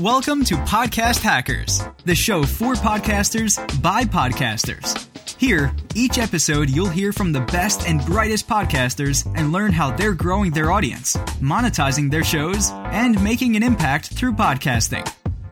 Welcome 0.00 0.44
to 0.44 0.54
Podcast 0.54 1.22
Hackers, 1.22 1.82
the 2.04 2.14
show 2.14 2.44
for 2.44 2.74
podcasters 2.74 3.58
by 3.82 4.04
podcasters. 4.04 5.08
Here, 5.40 5.74
each 5.96 6.18
episode, 6.18 6.70
you'll 6.70 6.88
hear 6.88 7.12
from 7.12 7.32
the 7.32 7.40
best 7.40 7.88
and 7.88 8.00
brightest 8.06 8.46
podcasters 8.46 9.26
and 9.36 9.50
learn 9.50 9.72
how 9.72 9.90
they're 9.90 10.14
growing 10.14 10.52
their 10.52 10.70
audience, 10.70 11.16
monetizing 11.40 12.12
their 12.12 12.22
shows, 12.22 12.70
and 12.70 13.20
making 13.24 13.56
an 13.56 13.64
impact 13.64 14.14
through 14.14 14.34
podcasting. 14.34 15.04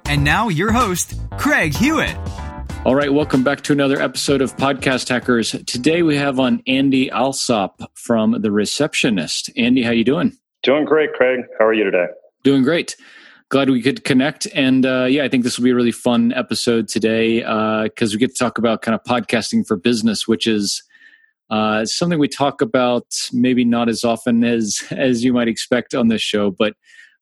And 0.04 0.22
now, 0.22 0.46
your 0.48 0.70
host, 0.70 1.20
Craig 1.38 1.74
Hewitt. 1.74 2.16
All 2.84 2.94
right, 2.94 3.12
welcome 3.12 3.42
back 3.42 3.62
to 3.62 3.72
another 3.72 4.00
episode 4.00 4.42
of 4.42 4.56
Podcast 4.56 5.08
Hackers. 5.08 5.56
Today 5.66 6.02
we 6.02 6.14
have 6.18 6.38
on 6.38 6.62
Andy 6.68 7.10
Alsop 7.10 7.82
from 7.94 8.42
The 8.42 8.52
Receptionist. 8.52 9.50
Andy, 9.56 9.82
how 9.82 9.90
you 9.90 10.04
doing? 10.04 10.36
Doing 10.62 10.84
great, 10.84 11.12
Craig. 11.14 11.40
How 11.58 11.66
are 11.66 11.74
you 11.74 11.82
today? 11.82 12.06
Doing 12.44 12.62
great 12.62 12.94
glad 13.48 13.70
we 13.70 13.82
could 13.82 14.04
connect. 14.04 14.46
And 14.54 14.84
uh, 14.84 15.04
yeah, 15.04 15.24
I 15.24 15.28
think 15.28 15.44
this 15.44 15.58
will 15.58 15.64
be 15.64 15.70
a 15.70 15.74
really 15.74 15.92
fun 15.92 16.32
episode 16.32 16.88
today 16.88 17.38
because 17.38 18.12
uh, 18.12 18.14
we 18.14 18.18
get 18.18 18.34
to 18.34 18.38
talk 18.38 18.58
about 18.58 18.82
kind 18.82 18.94
of 18.94 19.02
podcasting 19.04 19.66
for 19.66 19.76
business, 19.76 20.26
which 20.26 20.46
is 20.46 20.82
uh, 21.50 21.84
something 21.84 22.18
we 22.18 22.28
talk 22.28 22.60
about 22.60 23.06
maybe 23.32 23.64
not 23.64 23.88
as 23.88 24.02
often 24.02 24.42
as 24.42 24.82
as 24.90 25.22
you 25.22 25.32
might 25.32 25.48
expect 25.48 25.94
on 25.94 26.08
this 26.08 26.22
show. 26.22 26.50
But 26.50 26.74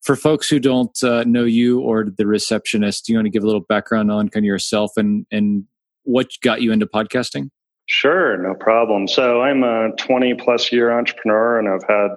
for 0.03 0.17
folks 0.17 0.49
who 0.49 0.59
don't 0.59 1.03
uh, 1.03 1.25
know 1.25 1.45
you 1.45 1.81
or 1.81 2.05
the 2.05 2.27
receptionist, 2.27 3.07
do 3.07 3.13
you 3.13 3.19
want 3.19 3.27
to 3.27 3.31
give 3.31 3.43
a 3.43 3.47
little 3.47 3.65
background 3.69 4.11
on 4.11 4.29
kind 4.29 4.45
of 4.45 4.49
yourself 4.49 4.93
and 4.97 5.27
and 5.31 5.65
what 6.05 6.31
got 6.43 6.63
you 6.63 6.73
into 6.73 6.87
podcasting? 6.87 7.51
Sure, 7.87 8.37
no 8.39 8.55
problem. 8.55 9.07
So 9.09 9.43
I'm 9.43 9.63
a 9.63 9.91
20 9.97 10.35
plus 10.35 10.73
year 10.73 10.91
entrepreneur, 10.91 11.59
and 11.59 11.69
I've 11.69 11.87
had 11.87 12.17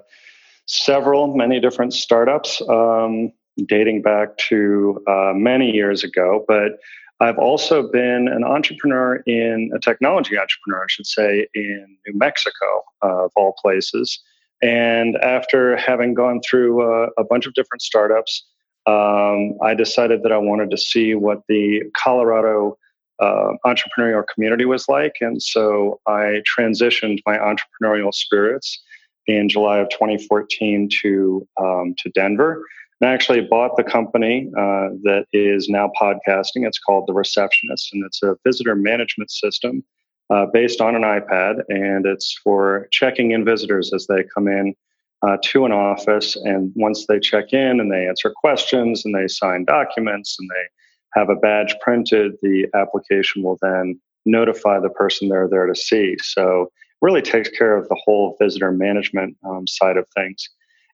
several, 0.66 1.34
many 1.36 1.60
different 1.60 1.92
startups. 1.92 2.62
Um, 2.68 3.32
dating 3.66 4.02
back 4.02 4.36
to 4.48 5.02
uh, 5.06 5.32
many 5.34 5.70
years 5.70 6.04
ago. 6.04 6.44
But 6.46 6.78
I've 7.20 7.38
also 7.38 7.90
been 7.90 8.28
an 8.28 8.44
entrepreneur 8.44 9.16
in 9.26 9.70
a 9.74 9.80
technology 9.80 10.38
entrepreneur, 10.38 10.82
I 10.82 10.86
should 10.88 11.06
say, 11.06 11.48
in 11.54 11.96
New 12.06 12.16
Mexico, 12.16 12.84
uh, 13.02 13.24
of 13.24 13.32
all 13.34 13.54
places. 13.60 14.20
And 14.62 15.16
after 15.16 15.76
having 15.76 16.14
gone 16.14 16.40
through 16.48 16.82
uh, 16.82 17.08
a 17.18 17.24
bunch 17.24 17.46
of 17.46 17.54
different 17.54 17.82
startups, 17.82 18.44
um, 18.86 19.54
I 19.62 19.74
decided 19.74 20.22
that 20.22 20.32
I 20.32 20.38
wanted 20.38 20.70
to 20.70 20.78
see 20.78 21.14
what 21.14 21.42
the 21.48 21.82
Colorado 21.96 22.78
uh, 23.20 23.52
entrepreneurial 23.66 24.24
community 24.32 24.64
was 24.64 24.88
like. 24.88 25.16
And 25.20 25.42
so 25.42 26.00
I 26.06 26.42
transitioned 26.58 27.18
my 27.26 27.36
entrepreneurial 27.36 28.14
spirits 28.14 28.80
in 29.26 29.48
July 29.48 29.78
of 29.78 29.90
2014 29.90 30.88
to, 31.02 31.46
um, 31.60 31.94
to 31.98 32.10
Denver. 32.10 32.62
I 33.02 33.06
actually 33.06 33.42
bought 33.42 33.76
the 33.76 33.84
company 33.84 34.50
uh, 34.56 34.90
that 35.04 35.26
is 35.32 35.68
now 35.68 35.90
podcasting. 36.00 36.66
It's 36.66 36.80
called 36.80 37.06
The 37.06 37.12
Receptionist, 37.12 37.90
and 37.92 38.04
it's 38.04 38.22
a 38.22 38.36
visitor 38.44 38.74
management 38.74 39.30
system 39.30 39.84
uh, 40.30 40.46
based 40.52 40.80
on 40.80 40.96
an 40.96 41.02
iPad, 41.02 41.62
and 41.68 42.06
it's 42.06 42.38
for 42.42 42.88
checking 42.90 43.30
in 43.30 43.44
visitors 43.44 43.92
as 43.94 44.06
they 44.08 44.24
come 44.34 44.48
in 44.48 44.74
uh, 45.22 45.36
to 45.44 45.64
an 45.64 45.72
office. 45.72 46.34
And 46.36 46.72
once 46.74 47.06
they 47.06 47.20
check 47.20 47.52
in 47.52 47.80
and 47.80 47.90
they 47.90 48.08
answer 48.08 48.32
questions 48.34 49.04
and 49.04 49.14
they 49.14 49.28
sign 49.28 49.64
documents 49.64 50.36
and 50.38 50.50
they 50.50 51.20
have 51.20 51.30
a 51.30 51.36
badge 51.36 51.74
printed, 51.80 52.32
the 52.42 52.66
application 52.74 53.42
will 53.42 53.58
then 53.62 54.00
notify 54.26 54.80
the 54.80 54.90
person 54.90 55.28
they're 55.28 55.48
there 55.48 55.66
to 55.66 55.74
see. 55.74 56.16
So, 56.22 56.70
really 57.00 57.22
takes 57.22 57.48
care 57.50 57.76
of 57.76 57.88
the 57.88 58.00
whole 58.04 58.36
visitor 58.40 58.72
management 58.72 59.36
um, 59.48 59.68
side 59.68 59.96
of 59.96 60.04
things. 60.16 60.48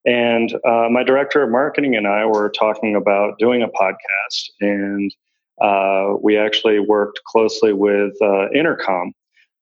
And 0.06 0.52
uh, 0.66 0.88
my 0.90 1.02
director 1.02 1.42
of 1.42 1.50
marketing 1.50 1.96
and 1.96 2.06
I 2.06 2.26
were 2.26 2.50
talking 2.50 2.94
about 2.94 3.38
doing 3.38 3.62
a 3.62 3.68
podcast, 3.68 4.50
and 4.60 5.14
uh, 5.62 6.14
we 6.20 6.36
actually 6.36 6.78
worked 6.78 7.20
closely 7.24 7.72
with 7.72 8.12
uh, 8.20 8.50
Intercom. 8.50 9.12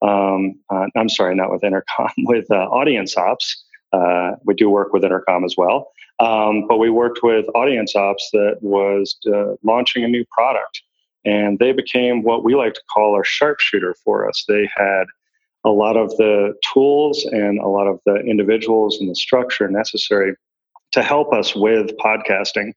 Um, 0.00 0.54
uh, 0.68 0.86
I'm 0.96 1.08
sorry, 1.08 1.36
not 1.36 1.52
with 1.52 1.62
Intercom, 1.62 2.10
with 2.24 2.50
uh, 2.50 2.54
Audience 2.54 3.16
Ops. 3.16 3.64
Uh, 3.92 4.32
we 4.44 4.54
do 4.54 4.68
work 4.68 4.92
with 4.92 5.04
Intercom 5.04 5.44
as 5.44 5.54
well, 5.56 5.92
um, 6.18 6.66
but 6.66 6.78
we 6.78 6.90
worked 6.90 7.22
with 7.22 7.46
Audience 7.54 7.94
Ops 7.94 8.30
that 8.32 8.56
was 8.62 9.16
launching 9.62 10.02
a 10.02 10.08
new 10.08 10.24
product, 10.32 10.82
and 11.24 11.58
they 11.58 11.72
became 11.72 12.22
what 12.22 12.42
we 12.42 12.56
like 12.56 12.74
to 12.74 12.80
call 12.92 13.14
our 13.14 13.22
sharpshooter 13.22 13.94
for 14.02 14.28
us. 14.28 14.44
They 14.48 14.68
had 14.74 15.04
a 15.64 15.70
lot 15.70 15.96
of 15.96 16.10
the 16.16 16.54
tools 16.72 17.24
and 17.24 17.58
a 17.60 17.68
lot 17.68 17.86
of 17.86 18.00
the 18.04 18.16
individuals 18.16 18.98
and 19.00 19.08
the 19.08 19.14
structure 19.14 19.68
necessary 19.68 20.34
to 20.92 21.02
help 21.02 21.32
us 21.32 21.54
with 21.54 21.96
podcasting. 21.98 22.72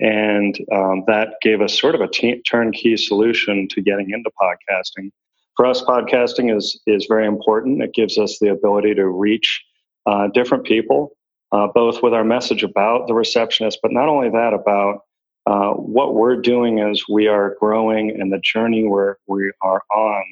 And 0.00 0.56
um, 0.72 1.04
that 1.06 1.34
gave 1.42 1.60
us 1.60 1.78
sort 1.78 1.94
of 1.94 2.00
a 2.00 2.08
t- 2.08 2.42
turnkey 2.50 2.96
solution 2.96 3.68
to 3.68 3.82
getting 3.82 4.10
into 4.10 4.30
podcasting. 4.40 5.10
For 5.56 5.66
us, 5.66 5.82
podcasting 5.82 6.56
is, 6.56 6.80
is 6.86 7.06
very 7.06 7.26
important. 7.26 7.82
It 7.82 7.92
gives 7.92 8.16
us 8.16 8.38
the 8.38 8.48
ability 8.48 8.94
to 8.94 9.06
reach 9.06 9.62
uh, 10.06 10.28
different 10.28 10.64
people, 10.64 11.12
uh, 11.52 11.66
both 11.74 12.02
with 12.02 12.14
our 12.14 12.24
message 12.24 12.62
about 12.62 13.08
the 13.08 13.14
receptionist, 13.14 13.78
but 13.82 13.92
not 13.92 14.08
only 14.08 14.30
that, 14.30 14.54
about 14.54 15.00
uh, 15.46 15.72
what 15.72 16.14
we're 16.14 16.36
doing 16.36 16.80
as 16.80 17.02
we 17.10 17.26
are 17.26 17.56
growing 17.60 18.18
and 18.18 18.32
the 18.32 18.40
journey 18.42 18.88
where 18.88 19.18
we 19.26 19.52
are 19.60 19.82
on 19.94 20.24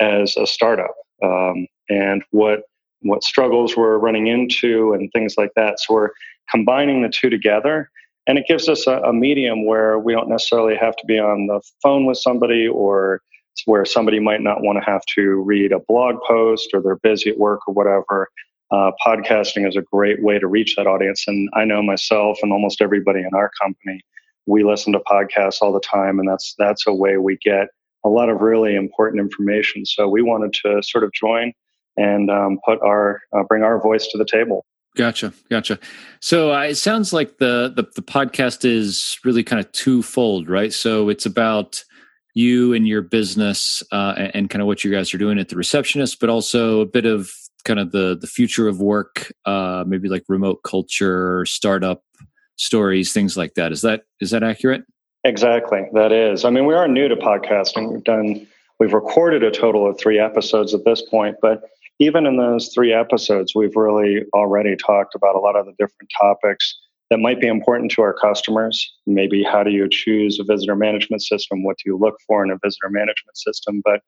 as 0.00 0.36
a 0.36 0.46
startup 0.46 0.92
um, 1.22 1.66
and 1.88 2.22
what 2.30 2.62
what 3.04 3.24
struggles 3.24 3.76
we're 3.76 3.98
running 3.98 4.28
into 4.28 4.92
and 4.92 5.10
things 5.12 5.34
like 5.36 5.50
that. 5.56 5.80
So 5.80 5.94
we're 5.94 6.10
combining 6.50 7.02
the 7.02 7.08
two 7.08 7.30
together, 7.30 7.90
and 8.26 8.38
it 8.38 8.44
gives 8.46 8.68
us 8.68 8.86
a, 8.86 8.98
a 9.00 9.12
medium 9.12 9.66
where 9.66 9.98
we 9.98 10.12
don't 10.12 10.28
necessarily 10.28 10.76
have 10.76 10.96
to 10.96 11.06
be 11.06 11.18
on 11.18 11.46
the 11.46 11.60
phone 11.82 12.06
with 12.06 12.18
somebody 12.18 12.68
or 12.68 13.20
where 13.66 13.84
somebody 13.84 14.18
might 14.18 14.40
not 14.40 14.62
want 14.62 14.78
to 14.78 14.90
have 14.90 15.02
to 15.14 15.42
read 15.42 15.72
a 15.72 15.80
blog 15.80 16.16
post 16.26 16.70
or 16.72 16.80
they're 16.80 16.96
busy 16.96 17.30
at 17.30 17.38
work 17.38 17.60
or 17.66 17.74
whatever. 17.74 18.28
Uh, 18.70 18.90
podcasting 19.04 19.68
is 19.68 19.76
a 19.76 19.82
great 19.82 20.22
way 20.22 20.38
to 20.38 20.46
reach 20.46 20.76
that 20.76 20.86
audience. 20.86 21.24
And 21.26 21.50
I 21.52 21.64
know 21.64 21.82
myself 21.82 22.38
and 22.42 22.52
almost 22.52 22.80
everybody 22.80 23.20
in 23.20 23.34
our 23.34 23.50
company, 23.60 24.00
we 24.46 24.64
listen 24.64 24.94
to 24.94 25.00
podcasts 25.00 25.58
all 25.60 25.72
the 25.72 25.80
time, 25.80 26.18
and 26.18 26.28
that's 26.28 26.54
that's 26.58 26.86
a 26.86 26.94
way 26.94 27.16
we 27.18 27.36
get 27.44 27.68
a 28.04 28.08
lot 28.08 28.28
of 28.28 28.40
really 28.40 28.74
important 28.74 29.20
information. 29.20 29.84
So 29.86 30.08
we 30.08 30.22
wanted 30.22 30.52
to 30.64 30.82
sort 30.82 31.04
of 31.04 31.12
join 31.12 31.52
and 31.96 32.30
um, 32.30 32.58
put 32.64 32.80
our 32.82 33.20
uh, 33.36 33.42
bring 33.44 33.62
our 33.62 33.80
voice 33.80 34.06
to 34.08 34.18
the 34.18 34.24
table. 34.24 34.64
Gotcha, 34.94 35.32
gotcha. 35.48 35.78
So 36.20 36.52
uh, 36.52 36.62
it 36.62 36.74
sounds 36.74 37.12
like 37.12 37.38
the, 37.38 37.72
the 37.74 37.84
the 37.94 38.02
podcast 38.02 38.64
is 38.64 39.18
really 39.24 39.42
kind 39.42 39.60
of 39.60 39.70
twofold, 39.72 40.48
right? 40.48 40.72
So 40.72 41.08
it's 41.08 41.24
about 41.24 41.82
you 42.34 42.74
and 42.74 42.86
your 42.88 43.02
business 43.02 43.82
uh, 43.92 44.14
and, 44.16 44.30
and, 44.34 44.50
kind 44.50 44.62
of 44.62 44.66
what 44.66 44.84
you 44.84 44.90
guys 44.90 45.12
are 45.12 45.18
doing 45.18 45.38
at 45.38 45.50
the 45.50 45.56
receptionist, 45.56 46.18
but 46.18 46.30
also 46.30 46.80
a 46.80 46.86
bit 46.86 47.04
of 47.04 47.30
kind 47.64 47.78
of 47.78 47.92
the 47.92 48.16
the 48.18 48.26
future 48.26 48.68
of 48.68 48.80
work, 48.80 49.32
uh, 49.44 49.84
maybe 49.86 50.08
like 50.08 50.24
remote 50.28 50.62
culture, 50.62 51.44
startup 51.46 52.02
stories, 52.56 53.12
things 53.12 53.36
like 53.36 53.54
that. 53.54 53.72
Is 53.72 53.82
that 53.82 54.02
is 54.20 54.30
that 54.30 54.42
accurate? 54.42 54.82
Exactly, 55.24 55.82
that 55.92 56.12
is. 56.12 56.44
I 56.44 56.50
mean, 56.50 56.66
we 56.66 56.74
are 56.74 56.88
new 56.88 57.08
to 57.08 57.16
podcasting. 57.16 57.92
We've 57.92 58.04
done, 58.04 58.46
we've 58.80 58.92
recorded 58.92 59.44
a 59.44 59.50
total 59.50 59.88
of 59.88 59.98
three 59.98 60.18
episodes 60.18 60.74
at 60.74 60.84
this 60.84 61.02
point, 61.02 61.36
but 61.40 61.62
even 62.00 62.26
in 62.26 62.36
those 62.36 62.72
three 62.74 62.92
episodes, 62.92 63.54
we've 63.54 63.76
really 63.76 64.24
already 64.34 64.74
talked 64.74 65.14
about 65.14 65.36
a 65.36 65.38
lot 65.38 65.54
of 65.54 65.66
the 65.66 65.72
different 65.78 66.10
topics 66.20 66.76
that 67.10 67.18
might 67.18 67.40
be 67.40 67.46
important 67.46 67.92
to 67.92 68.02
our 68.02 68.14
customers. 68.14 68.92
Maybe 69.06 69.44
how 69.44 69.62
do 69.62 69.70
you 69.70 69.86
choose 69.88 70.40
a 70.40 70.44
visitor 70.44 70.74
management 70.74 71.22
system? 71.22 71.62
What 71.62 71.76
do 71.76 71.90
you 71.90 71.96
look 71.96 72.16
for 72.26 72.44
in 72.44 72.50
a 72.50 72.58
visitor 72.64 72.88
management 72.88 73.36
system? 73.36 73.80
But 73.84 74.00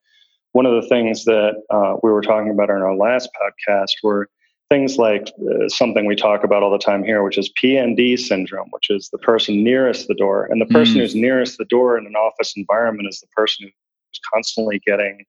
one 0.52 0.66
of 0.66 0.80
the 0.82 0.88
things 0.88 1.24
that 1.24 1.54
uh, 1.70 1.96
we 2.02 2.10
were 2.10 2.22
talking 2.22 2.50
about 2.50 2.70
in 2.70 2.76
our 2.76 2.96
last 2.96 3.28
podcast 3.40 3.90
were 4.02 4.28
things 4.70 4.96
like 4.96 5.32
uh, 5.40 5.68
something 5.68 6.06
we 6.06 6.16
talk 6.16 6.44
about 6.44 6.62
all 6.62 6.70
the 6.70 6.78
time 6.78 7.04
here, 7.04 7.22
which 7.22 7.38
is 7.38 7.52
PND 7.62 8.18
syndrome, 8.18 8.68
which 8.70 8.90
is 8.90 9.08
the 9.10 9.18
person 9.18 9.62
nearest 9.62 10.08
the 10.08 10.14
door. 10.14 10.46
And 10.46 10.60
the 10.60 10.66
person 10.66 10.96
mm. 10.96 11.00
who's 11.00 11.14
nearest 11.14 11.58
the 11.58 11.66
door 11.66 11.98
in 11.98 12.06
an 12.06 12.16
office 12.16 12.54
environment 12.56 13.08
is 13.08 13.20
the 13.20 13.26
person 13.28 13.66
who's 13.66 14.20
constantly 14.32 14.80
getting 14.86 15.24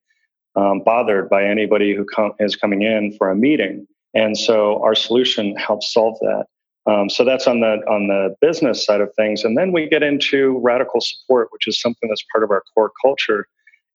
um, 0.56 0.80
bothered 0.84 1.28
by 1.28 1.44
anybody 1.44 1.94
who 1.94 2.04
com- 2.04 2.32
is 2.40 2.56
coming 2.56 2.82
in 2.82 3.12
for 3.12 3.30
a 3.30 3.36
meeting. 3.36 3.86
And 4.14 4.36
so 4.38 4.82
our 4.82 4.94
solution 4.94 5.54
helps 5.56 5.92
solve 5.92 6.18
that. 6.20 6.46
Um, 6.86 7.10
so 7.10 7.24
that's 7.24 7.46
on 7.46 7.60
the 7.60 7.82
on 7.88 8.06
the 8.06 8.34
business 8.40 8.84
side 8.84 9.00
of 9.00 9.12
things, 9.16 9.42
and 9.42 9.58
then 9.58 9.72
we 9.72 9.88
get 9.88 10.04
into 10.04 10.60
radical 10.62 11.00
support, 11.00 11.48
which 11.50 11.66
is 11.66 11.80
something 11.80 12.08
that's 12.08 12.24
part 12.32 12.44
of 12.44 12.52
our 12.52 12.62
core 12.72 12.92
culture. 13.02 13.48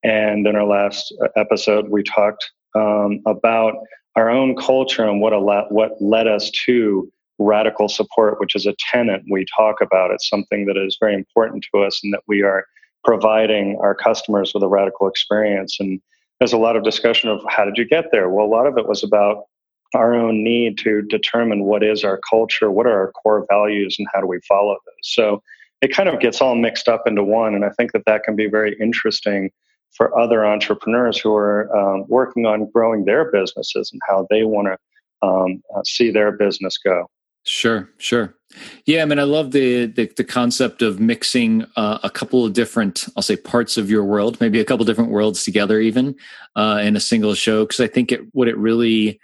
And 0.04 0.46
in 0.46 0.58
our 0.58 0.66
last 0.66 1.14
uh, 1.24 1.30
episode, 1.38 1.88
we 1.90 2.04
talked 2.04 2.52
um, 2.76 3.22
about 3.26 3.76
our 4.16 4.30
own 4.30 4.56
culture 4.56 5.08
and 5.08 5.22
what, 5.22 5.34
al- 5.34 5.68
what 5.70 6.02
led 6.02 6.28
us 6.28 6.52
to 6.66 7.12
radical 7.40 7.90
support, 7.90 8.40
which 8.40 8.56
is 8.56 8.66
a 8.66 8.76
tenet 8.92 9.22
we 9.30 9.46
talk 9.56 9.82
about. 9.82 10.12
It's 10.12 10.30
something 10.30 10.66
that 10.66 10.78
is 10.78 10.98
very 11.00 11.16
important 11.16 11.66
to 11.74 11.84
us 11.84 12.00
and 12.04 12.14
that 12.14 12.24
we 12.28 12.44
are 12.44 12.66
providing 13.04 13.78
our 13.82 13.96
customers 13.96 14.54
with 14.54 14.64
a 14.64 14.68
radical 14.68 15.08
experience. 15.08 15.80
And 15.80 16.00
there's 16.40 16.54
a 16.54 16.58
lot 16.58 16.76
of 16.76 16.84
discussion 16.84 17.30
of 17.30 17.42
how 17.50 17.66
did 17.66 17.78
you 17.78 17.86
get 17.86 18.12
there? 18.12 18.30
Well, 18.30 18.46
a 18.46 18.48
lot 18.48 18.68
of 18.68 18.78
it 18.78 18.88
was 18.88 19.04
about 19.04 19.46
our 19.94 20.14
own 20.14 20.44
need 20.44 20.78
to 20.80 21.02
determine 21.02 21.64
what 21.64 21.84
is 21.84 22.04
our 22.04 22.20
culture, 22.30 22.72
what 22.72 22.86
are 22.86 22.98
our 22.98 23.12
core 23.12 23.46
values, 23.50 23.96
and 24.00 24.08
how 24.14 24.22
do 24.22 24.28
we 24.28 24.40
follow 24.48 24.74
those. 24.74 25.02
So 25.02 25.44
it 25.82 25.94
kind 25.94 26.08
of 26.08 26.20
gets 26.20 26.42
all 26.42 26.56
mixed 26.56 26.88
up 26.88 27.04
into 27.08 27.24
one. 27.24 27.56
And 27.56 27.66
I 27.66 27.70
think 27.70 27.92
that 27.92 28.06
that 28.06 28.24
can 28.24 28.36
be 28.36 28.48
very 28.48 28.78
interesting 28.80 29.52
for 29.96 30.18
other 30.18 30.46
entrepreneurs 30.46 31.20
who 31.20 31.36
are 31.36 31.70
um, 31.76 32.06
working 32.08 32.46
on 32.46 32.70
growing 32.72 33.06
their 33.06 33.32
businesses 33.32 33.92
and 33.92 34.02
how 34.08 34.28
they 34.30 34.44
want 34.44 34.68
to 34.68 35.28
um, 35.28 35.62
uh, 35.76 35.82
see 35.86 36.12
their 36.12 36.32
business 36.32 36.78
go. 36.78 37.08
Sure, 37.44 37.90
sure. 37.98 38.36
Yeah, 38.86 39.02
I 39.02 39.06
mean, 39.06 39.18
I 39.18 39.24
love 39.24 39.52
the 39.52 39.88
the, 39.88 40.12
the 40.16 40.24
concept 40.24 40.82
of 40.82 41.00
mixing 41.00 41.66
uh, 41.76 42.00
a 42.04 42.10
couple 42.10 42.46
of 42.46 42.54
different, 42.54 43.06
I'll 43.16 43.24
say, 43.24 43.36
parts 43.36 43.78
of 43.78 43.90
your 43.90 44.04
world, 44.04 44.40
maybe 44.40 44.60
a 44.60 44.66
couple 44.66 44.86
different 44.86 45.10
worlds 45.10 45.44
together, 45.44 45.80
even 45.80 46.16
uh, 46.56 46.82
in 46.84 46.96
a 46.96 47.00
single 47.00 47.34
show. 47.34 47.64
Because 47.64 47.80
I 47.80 47.88
think 47.88 48.12
it, 48.12 48.22
what 48.34 48.48
it 48.48 48.58
really 48.58 49.20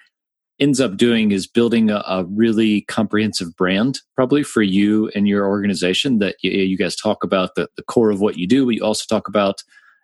ends 0.59 0.81
up 0.81 0.97
doing 0.97 1.31
is 1.31 1.45
building 1.45 1.91
a, 1.91 2.03
a, 2.07 2.25
really 2.25 2.81
comprehensive 2.81 3.55
brand, 3.55 3.99
probably 4.15 4.41
for 4.41 4.63
you 4.63 5.11
and 5.13 5.27
your 5.27 5.45
organization. 5.45 6.17
That 6.17 6.37
you, 6.41 6.51
you 6.51 6.77
guys 6.77 6.95
talk 6.95 7.23
about 7.23 7.53
the, 7.53 7.67
the 7.77 7.83
core 7.83 8.09
of 8.09 8.19
what 8.19 8.37
you 8.37 8.47
do, 8.47 8.65
but 8.65 8.75
you 8.75 8.83
also 8.83 9.03
talk 9.07 9.27
about 9.27 9.61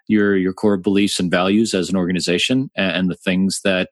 your 0.08 0.36
your 0.36 0.54
core 0.54 0.78
beliefs 0.78 1.20
and 1.20 1.32
values 1.32 1.74
as 1.74 1.90
an 1.90 1.96
organization 1.96 2.70
and, 2.76 3.10
the 3.10 3.16
things 3.16 3.62
that 3.64 3.90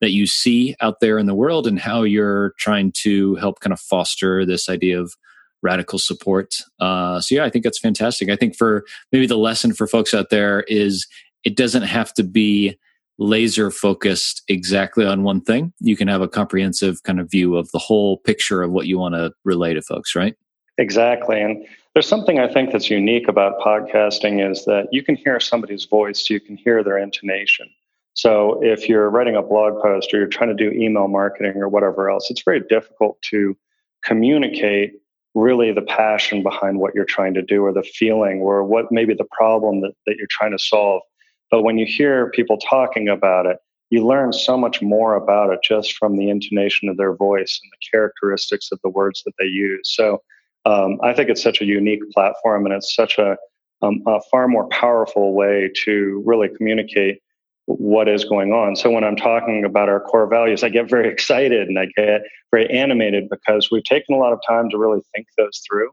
that 0.00 0.10
you 0.10 0.26
see 0.26 0.76
out 0.80 1.00
there 1.00 1.18
in 1.18 1.26
the 1.26 1.34
world 1.34 1.66
and 1.66 1.78
how 1.78 2.02
you're 2.02 2.54
trying 2.58 2.92
to 2.92 3.34
help 3.36 3.60
kind 3.60 3.72
of 3.72 3.80
foster 3.80 4.46
this 4.46 4.68
idea 4.68 5.00
of 5.00 5.14
radical 5.62 5.98
support. 5.98 6.54
Uh, 6.78 7.20
so 7.20 7.34
yeah, 7.34 7.44
I 7.44 7.50
think 7.50 7.64
that's 7.64 7.80
fantastic. 7.80 8.30
I 8.30 8.36
think 8.36 8.56
for 8.56 8.84
maybe 9.10 9.26
the 9.26 9.36
lesson 9.36 9.74
for 9.74 9.86
folks 9.86 10.14
out 10.14 10.30
there 10.30 10.62
is 10.68 11.06
it 11.44 11.56
doesn't 11.56 11.82
have 11.82 12.14
to 12.14 12.22
be 12.22 12.78
laser 13.18 13.70
focused 13.70 14.42
exactly 14.48 15.04
on 15.04 15.24
one 15.24 15.40
thing. 15.40 15.72
You 15.80 15.96
can 15.96 16.08
have 16.08 16.22
a 16.22 16.28
comprehensive 16.28 17.02
kind 17.02 17.18
of 17.18 17.30
view 17.30 17.56
of 17.56 17.70
the 17.72 17.78
whole 17.78 18.18
picture 18.18 18.62
of 18.62 18.70
what 18.70 18.86
you 18.86 18.98
want 18.98 19.14
to 19.16 19.32
relay 19.44 19.74
to 19.74 19.82
folks, 19.82 20.14
right? 20.14 20.36
Exactly. 20.78 21.40
And 21.40 21.66
there's 21.92 22.06
something 22.06 22.38
I 22.38 22.52
think 22.52 22.70
that's 22.70 22.88
unique 22.88 23.26
about 23.28 23.58
podcasting 23.58 24.48
is 24.48 24.64
that 24.66 24.86
you 24.92 25.02
can 25.02 25.16
hear 25.16 25.40
somebody's 25.40 25.84
voice, 25.84 26.30
you 26.30 26.40
can 26.40 26.56
hear 26.56 26.84
their 26.84 26.98
intonation. 26.98 27.68
So 28.14 28.60
if 28.62 28.88
you're 28.88 29.10
writing 29.10 29.36
a 29.36 29.42
blog 29.42 29.82
post 29.82 30.14
or 30.14 30.18
you're 30.18 30.28
trying 30.28 30.56
to 30.56 30.70
do 30.70 30.70
email 30.76 31.08
marketing 31.08 31.56
or 31.56 31.68
whatever 31.68 32.10
else, 32.10 32.30
it's 32.30 32.42
very 32.42 32.60
difficult 32.68 33.20
to 33.30 33.56
communicate 34.04 34.92
really 35.34 35.72
the 35.72 35.82
passion 35.82 36.42
behind 36.42 36.78
what 36.78 36.94
you're 36.94 37.04
trying 37.04 37.34
to 37.34 37.42
do 37.42 37.64
or 37.64 37.72
the 37.72 37.82
feeling 37.82 38.40
or 38.40 38.64
what 38.64 38.90
maybe 38.90 39.14
the 39.14 39.26
problem 39.30 39.80
that, 39.80 39.92
that 40.06 40.16
you're 40.16 40.26
trying 40.30 40.52
to 40.52 40.58
solve. 40.58 41.02
But 41.50 41.62
when 41.62 41.78
you 41.78 41.86
hear 41.86 42.30
people 42.30 42.58
talking 42.58 43.08
about 43.08 43.46
it, 43.46 43.58
you 43.90 44.06
learn 44.06 44.32
so 44.32 44.56
much 44.56 44.82
more 44.82 45.14
about 45.14 45.52
it 45.52 45.60
just 45.64 45.96
from 45.96 46.16
the 46.16 46.28
intonation 46.28 46.88
of 46.88 46.96
their 46.96 47.14
voice 47.14 47.60
and 47.62 47.70
the 47.72 47.90
characteristics 47.90 48.70
of 48.70 48.78
the 48.82 48.90
words 48.90 49.22
that 49.24 49.32
they 49.38 49.46
use. 49.46 49.90
So 49.94 50.22
um, 50.64 50.98
I 51.02 51.12
think 51.12 51.30
it's 51.30 51.42
such 51.42 51.60
a 51.60 51.64
unique 51.64 52.08
platform 52.10 52.66
and 52.66 52.74
it's 52.74 52.94
such 52.94 53.18
a, 53.18 53.36
um, 53.82 54.02
a 54.06 54.20
far 54.30 54.48
more 54.48 54.68
powerful 54.68 55.34
way 55.34 55.70
to 55.84 56.22
really 56.26 56.48
communicate 56.48 57.20
what 57.66 58.08
is 58.08 58.24
going 58.24 58.52
on. 58.52 58.76
So 58.76 58.90
when 58.90 59.04
I'm 59.04 59.16
talking 59.16 59.64
about 59.64 59.90
our 59.90 60.00
core 60.00 60.26
values, 60.26 60.64
I 60.64 60.70
get 60.70 60.88
very 60.88 61.08
excited 61.12 61.68
and 61.68 61.78
I 61.78 61.86
get 61.96 62.22
very 62.50 62.68
animated 62.70 63.28
because 63.28 63.70
we've 63.70 63.84
taken 63.84 64.14
a 64.14 64.18
lot 64.18 64.32
of 64.32 64.40
time 64.46 64.70
to 64.70 64.78
really 64.78 65.00
think 65.14 65.26
those 65.36 65.60
through. 65.68 65.90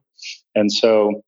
And 0.56 0.72
so 0.72 1.22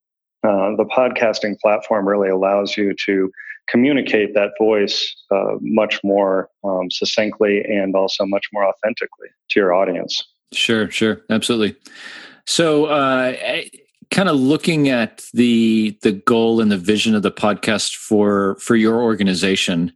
uh, 0.44 0.76
the 0.78 0.86
podcasting 0.86 1.60
platform 1.60 2.08
really 2.08 2.30
allows 2.30 2.78
you 2.78 2.96
to 3.06 3.30
communicate 3.68 4.34
that 4.34 4.52
voice 4.58 5.14
uh, 5.32 5.56
much 5.60 6.00
more 6.04 6.50
um, 6.64 6.90
succinctly 6.90 7.64
and 7.66 7.96
also 7.96 8.26
much 8.26 8.46
more 8.54 8.66
authentically 8.66 9.28
to 9.50 9.60
your 9.60 9.74
audience. 9.74 10.24
Sure, 10.54 10.90
sure, 10.90 11.22
absolutely. 11.30 11.76
So, 12.48 12.86
uh, 12.86 13.36
kind 14.10 14.30
of 14.30 14.38
looking 14.38 14.88
at 14.88 15.26
the 15.34 15.98
the 16.02 16.14
goal 16.14 16.62
and 16.62 16.72
the 16.72 16.78
vision 16.78 17.14
of 17.14 17.22
the 17.22 17.32
podcast 17.32 17.96
for 17.96 18.56
for 18.60 18.76
your 18.76 19.02
organization, 19.02 19.92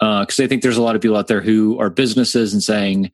because 0.00 0.40
uh, 0.40 0.44
I 0.44 0.46
think 0.46 0.62
there's 0.62 0.78
a 0.78 0.82
lot 0.82 0.96
of 0.96 1.02
people 1.02 1.18
out 1.18 1.26
there 1.26 1.42
who 1.42 1.78
are 1.78 1.90
businesses 1.90 2.54
and 2.54 2.62
saying, 2.62 3.12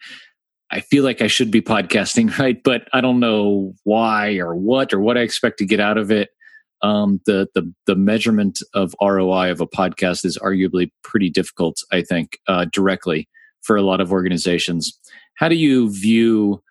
I 0.70 0.80
feel 0.80 1.02
like 1.02 1.20
I 1.20 1.26
should 1.26 1.50
be 1.50 1.60
podcasting, 1.60 2.38
right? 2.38 2.62
But 2.62 2.88
I 2.92 3.00
don't 3.00 3.18
know 3.18 3.74
why 3.82 4.36
or 4.36 4.54
what 4.54 4.94
or 4.94 5.00
what 5.00 5.18
I 5.18 5.22
expect 5.22 5.58
to 5.58 5.66
get 5.66 5.80
out 5.80 5.98
of 5.98 6.12
it. 6.12 6.30
Um, 6.80 7.20
the 7.26 7.48
the 7.54 7.72
the 7.86 7.96
measurement 7.96 8.60
of 8.72 8.94
ROI 9.02 9.50
of 9.50 9.60
a 9.60 9.66
podcast 9.66 10.24
is 10.24 10.38
arguably 10.38 10.92
pretty 11.02 11.28
difficult, 11.28 11.82
I 11.90 12.02
think, 12.02 12.38
uh, 12.46 12.66
directly 12.72 13.28
for 13.62 13.74
a 13.74 13.82
lot 13.82 14.00
of 14.00 14.12
organizations. 14.12 14.96
How 15.34 15.48
do 15.48 15.56
you 15.56 15.90
view 15.90 16.62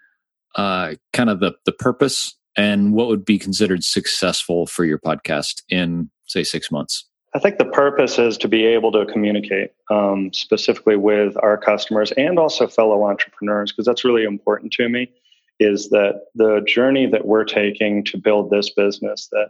uh, 0.55 0.95
kind 1.13 1.29
of 1.29 1.39
the 1.39 1.53
the 1.65 1.71
purpose 1.71 2.35
and 2.55 2.93
what 2.93 3.07
would 3.07 3.25
be 3.25 3.37
considered 3.37 3.83
successful 3.83 4.65
for 4.65 4.85
your 4.85 4.99
podcast 4.99 5.61
in 5.69 6.09
say 6.25 6.43
six 6.43 6.71
months? 6.71 7.05
I 7.33 7.39
think 7.39 7.57
the 7.57 7.65
purpose 7.65 8.17
is 8.17 8.37
to 8.37 8.47
be 8.47 8.65
able 8.65 8.93
to 8.93 9.05
communicate 9.05 9.71
um, 9.91 10.31
specifically 10.31 10.95
with 10.95 11.35
our 11.43 11.57
customers 11.57 12.13
and 12.13 12.39
also 12.39 12.65
fellow 12.65 13.03
entrepreneurs, 13.03 13.73
because 13.73 13.85
that's 13.85 14.05
really 14.05 14.23
important 14.23 14.71
to 14.73 14.87
me. 14.87 15.11
Is 15.59 15.89
that 15.89 16.21
the 16.33 16.61
journey 16.65 17.07
that 17.07 17.25
we're 17.25 17.43
taking 17.43 18.05
to 18.05 18.17
build 18.17 18.49
this 18.49 18.69
business 18.69 19.27
that 19.31 19.49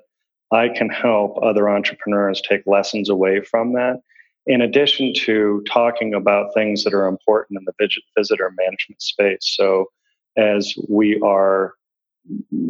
I 0.51 0.69
can 0.69 0.89
help 0.89 1.37
other 1.43 1.69
entrepreneurs 1.69 2.41
take 2.41 2.61
lessons 2.65 3.09
away 3.09 3.41
from 3.41 3.73
that, 3.73 4.01
in 4.47 4.61
addition 4.61 5.13
to 5.17 5.63
talking 5.67 6.13
about 6.13 6.53
things 6.53 6.83
that 6.83 6.93
are 6.93 7.07
important 7.07 7.59
in 7.59 7.65
the 7.65 7.89
visitor 8.17 8.51
management 8.57 9.01
space. 9.01 9.53
So, 9.57 9.85
as 10.37 10.73
we 10.87 11.19
are 11.21 11.73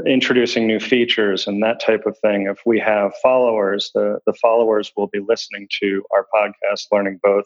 introducing 0.06 0.68
new 0.68 0.80
features 0.80 1.48
and 1.48 1.64
that 1.64 1.80
type 1.80 2.06
of 2.06 2.18
thing. 2.20 2.48
If 2.48 2.60
we 2.66 2.80
have 2.80 3.14
followers, 3.24 3.92
the, 3.94 4.20
the 4.26 4.34
followers 4.34 4.92
will 4.96 5.08
be 5.08 5.20
listening 5.20 5.68
to 5.82 6.04
our 6.14 6.28
podcast, 6.34 6.88
learning 6.92 7.20
both 7.24 7.46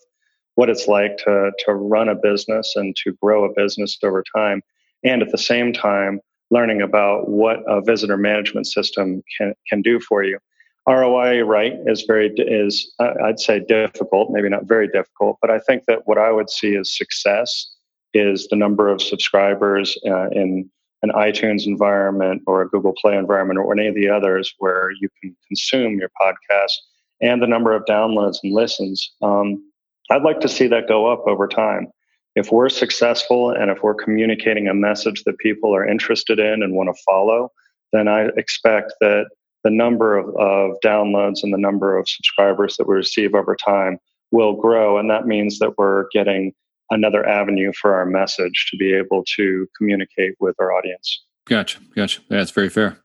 what 0.55 0.69
it's 0.69 0.87
like 0.87 1.17
to, 1.19 1.51
to 1.65 1.73
run 1.73 2.09
a 2.09 2.15
business 2.15 2.73
and 2.75 2.95
to 3.03 3.13
grow 3.21 3.45
a 3.45 3.53
business 3.53 3.97
over 4.03 4.23
time, 4.35 4.61
and 5.03 5.21
at 5.21 5.31
the 5.31 5.37
same 5.37 5.71
time, 5.71 6.19
learning 6.51 6.81
about 6.81 7.29
what 7.29 7.59
a 7.67 7.79
visitor 7.79 8.17
management 8.17 8.65
system 8.65 9.23
can, 9.37 9.53
can 9.69 9.81
do 9.81 9.99
for 9.99 10.23
you. 10.23 10.39
ROI, 10.87 11.41
right, 11.41 11.73
is 11.85 12.03
very 12.07 12.33
is 12.35 12.91
I'd 12.99 13.39
say 13.39 13.59
difficult, 13.59 14.31
maybe 14.31 14.49
not 14.49 14.65
very 14.65 14.87
difficult, 14.87 15.37
but 15.39 15.51
I 15.51 15.59
think 15.59 15.83
that 15.85 16.07
what 16.07 16.17
I 16.17 16.31
would 16.31 16.49
see 16.49 16.75
as 16.75 16.97
success 16.97 17.69
is 18.13 18.47
the 18.47 18.55
number 18.55 18.89
of 18.89 19.01
subscribers 19.01 19.97
uh, 20.05 20.29
in 20.29 20.69
an 21.01 21.11
iTunes 21.11 21.65
environment 21.65 22.41
or 22.47 22.61
a 22.61 22.67
Google 22.69 22.93
Play 22.99 23.15
environment 23.17 23.59
or 23.59 23.71
any 23.73 23.87
of 23.87 23.95
the 23.95 24.09
others 24.09 24.53
where 24.59 24.91
you 24.99 25.09
can 25.21 25.35
consume 25.47 25.97
your 25.97 26.09
podcast 26.19 26.73
and 27.21 27.41
the 27.41 27.47
number 27.47 27.73
of 27.73 27.85
downloads 27.85 28.37
and 28.43 28.53
listens. 28.53 29.13
Um, 29.21 29.63
I'd 30.09 30.23
like 30.23 30.39
to 30.41 30.49
see 30.49 30.67
that 30.67 30.87
go 30.87 31.11
up 31.11 31.25
over 31.27 31.47
time. 31.47 31.87
If 32.35 32.51
we're 32.51 32.69
successful 32.69 33.51
and 33.51 33.69
if 33.69 33.83
we're 33.83 33.95
communicating 33.95 34.67
a 34.67 34.73
message 34.73 35.23
that 35.23 35.37
people 35.39 35.75
are 35.75 35.87
interested 35.87 36.39
in 36.39 36.63
and 36.63 36.73
want 36.73 36.89
to 36.95 37.03
follow, 37.05 37.51
then 37.91 38.07
I 38.07 38.27
expect 38.37 38.93
that 39.01 39.25
the 39.63 39.71
number 39.71 40.17
of, 40.17 40.27
of 40.37 40.77
downloads 40.83 41.43
and 41.43 41.53
the 41.53 41.57
number 41.57 41.97
of 41.97 42.07
subscribers 42.07 42.77
that 42.77 42.87
we 42.87 42.95
receive 42.95 43.35
over 43.35 43.55
time 43.55 43.97
will 44.31 44.53
grow. 44.53 44.97
And 44.97 45.09
that 45.09 45.27
means 45.27 45.59
that 45.59 45.77
we're 45.77 46.05
getting 46.13 46.53
another 46.89 47.27
avenue 47.27 47.71
for 47.79 47.93
our 47.93 48.05
message 48.05 48.67
to 48.71 48.77
be 48.77 48.93
able 48.93 49.23
to 49.35 49.67
communicate 49.77 50.35
with 50.39 50.55
our 50.59 50.71
audience. 50.71 51.23
Gotcha. 51.47 51.79
Gotcha. 51.95 52.21
That's 52.29 52.51
very 52.51 52.69
fair. 52.69 52.99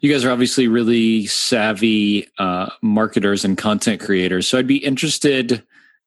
You 0.00 0.12
guys 0.12 0.24
are 0.24 0.30
obviously 0.30 0.68
really 0.68 1.26
savvy 1.26 2.28
uh, 2.38 2.70
marketers 2.82 3.44
and 3.44 3.56
content 3.56 4.00
creators. 4.00 4.46
So 4.46 4.58
I'd 4.58 4.66
be 4.66 4.76
interested 4.76 5.62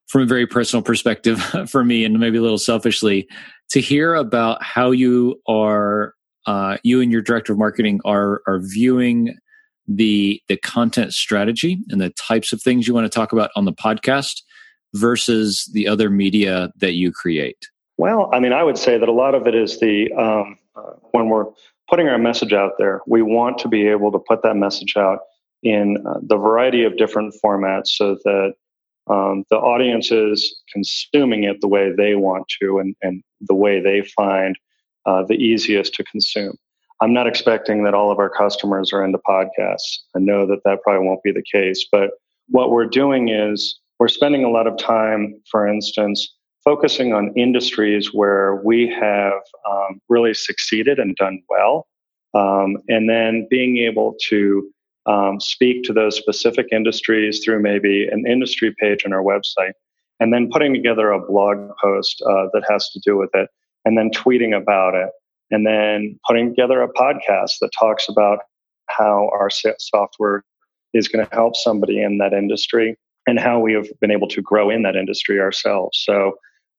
from 0.08 0.22
a 0.22 0.26
very 0.26 0.46
personal 0.46 0.84
perspective 0.84 1.42
for 1.70 1.84
me 1.84 2.04
and 2.04 2.20
maybe 2.20 2.38
a 2.38 2.42
little 2.42 2.58
selfishly 2.58 3.28
to 3.70 3.80
hear 3.80 4.16
about 4.16 4.62
how 4.64 4.92
you 4.92 5.42
are 5.48 6.14
uh, 6.46 6.78
you 6.84 7.02
and 7.02 7.12
your 7.12 7.22
director 7.22 7.54
of 7.54 7.60
marketing 7.60 8.00
are 8.06 8.42
are 8.48 8.60
viewing 8.60 9.38
the 9.88 10.42
the 10.48 10.58
content 10.58 11.14
strategy 11.14 11.80
and 11.90 12.02
the 12.02 12.10
types 12.12 12.54
of 12.54 12.62
things 12.62 12.88
you 12.88 12.94
want 12.94 13.06
to 13.06 13.10
talk 13.10 13.32
about 13.34 13.52
on 13.56 13.66
the 13.66 13.74
podcast 13.74 14.42
versus 14.94 15.70
the 15.74 15.88
other 15.88 16.10
media 16.10 16.72
that 16.78 16.94
you 16.94 17.12
create? 17.12 17.68
Well, 17.98 18.30
I 18.34 18.40
mean, 18.40 18.54
I 18.54 18.64
would 18.64 18.78
say 18.78 18.98
that 18.98 19.10
a 19.10 19.14
lot 19.14 19.36
of 19.36 19.46
it 19.46 19.56
is 19.56 19.80
the 19.80 20.12
um, 20.14 20.58
uh, 20.76 20.94
when 21.12 21.30
we're 21.30 21.46
putting 21.90 22.08
our 22.08 22.18
message 22.18 22.54
out 22.54 22.74
there, 22.78 23.02
we 23.08 23.22
want 23.22 23.58
to 23.60 23.68
be 23.68 23.88
able 23.88 24.12
to 24.12 24.20
put 24.20 24.42
that 24.44 24.56
message 24.56 24.96
out 24.96 25.20
in 25.64 25.98
uh, 26.08 26.20
the 26.22 26.38
variety 26.38 26.84
of 26.84 26.98
different 26.98 27.36
formats 27.44 27.88
so 27.88 28.18
that 28.24 28.54
um, 29.10 29.44
the 29.50 29.58
audience 29.58 30.12
is 30.12 30.62
consuming 30.72 31.44
it 31.44 31.60
the 31.62 31.68
way 31.68 31.92
they 31.92 32.16
want 32.16 32.46
to 32.62 32.80
and, 32.80 32.96
and 33.02 33.24
the 33.42 33.56
way 33.56 33.82
they 33.82 34.02
find 34.16 34.56
uh, 35.06 35.24
the 35.24 35.34
easiest 35.34 35.94
to 35.96 36.04
consume. 36.04 36.56
I'm 37.02 37.14
not 37.14 37.28
expecting 37.28 37.84
that 37.84 37.94
all 37.94 38.12
of 38.12 38.20
our 38.20 38.30
customers 38.30 38.94
are 38.94 39.04
into 39.04 39.20
podcasts. 39.28 40.00
I 40.16 40.20
know 40.20 40.46
that 40.46 40.60
that 40.66 40.82
probably 40.84 41.08
won't 41.08 41.24
be 41.24 41.32
the 41.32 41.44
case, 41.52 41.86
but 41.92 42.12
what 42.50 42.72
we're 42.72 42.86
doing 42.86 43.30
is 43.30 43.80
we're 44.00 44.08
spending 44.08 44.44
a 44.44 44.50
lot 44.50 44.66
of 44.66 44.78
time, 44.78 45.40
for 45.52 45.68
instance, 45.68 46.36
focusing 46.64 47.14
on 47.14 47.34
industries 47.36 48.14
where 48.14 48.62
we 48.64 48.88
have 48.88 49.42
um, 49.70 50.02
really 50.08 50.34
succeeded 50.34 51.00
and 51.00 51.16
done 51.18 51.42
well, 51.50 51.88
um, 52.34 52.78
and 52.88 53.10
then 53.10 53.46
being 53.50 53.78
able 53.78 54.16
to 54.30 54.70
um, 55.06 55.40
speak 55.40 55.84
to 55.84 55.94
those 55.94 56.16
specific 56.16 56.68
industries 56.72 57.42
through 57.44 57.62
maybe 57.62 58.08
an 58.10 58.26
industry 58.28 58.74
page 58.80 59.04
on 59.06 59.14
our 59.14 59.24
website, 59.24 59.74
and 60.20 60.34
then 60.34 60.50
putting 60.50 60.74
together 60.74 61.12
a 61.12 61.26
blog 61.26 61.58
post 61.82 62.22
uh, 62.26 62.48
that 62.54 62.64
has 62.70 62.90
to 62.90 63.00
do 63.06 63.18
with 63.18 63.30
it, 63.34 63.50
and 63.84 63.98
then 63.98 64.10
tweeting 64.12 64.56
about 64.56 64.96
it, 64.96 65.10
and 65.52 65.66
then 65.66 66.18
putting 66.26 66.50
together 66.50 66.82
a 66.82 66.94
podcast 66.94 67.54
that 67.60 67.72
talks 67.78 68.08
about 68.08 68.40
how 68.88 69.30
our 69.34 69.50
software 69.50 70.44
is 70.94 71.08
going 71.08 71.26
to 71.26 71.36
help 71.36 71.56
somebody 71.56 72.02
in 72.02 72.18
that 72.18 72.34
industry 72.34 72.98
and 73.30 73.40
how 73.40 73.56
we 73.60 73.74
have 73.74 73.88
been 74.02 74.12
able 74.18 74.28
to 74.36 74.42
grow 74.42 74.66
in 74.76 74.82
that 74.84 74.96
industry 74.96 75.40
ourselves. 75.40 75.96
So 76.08 76.18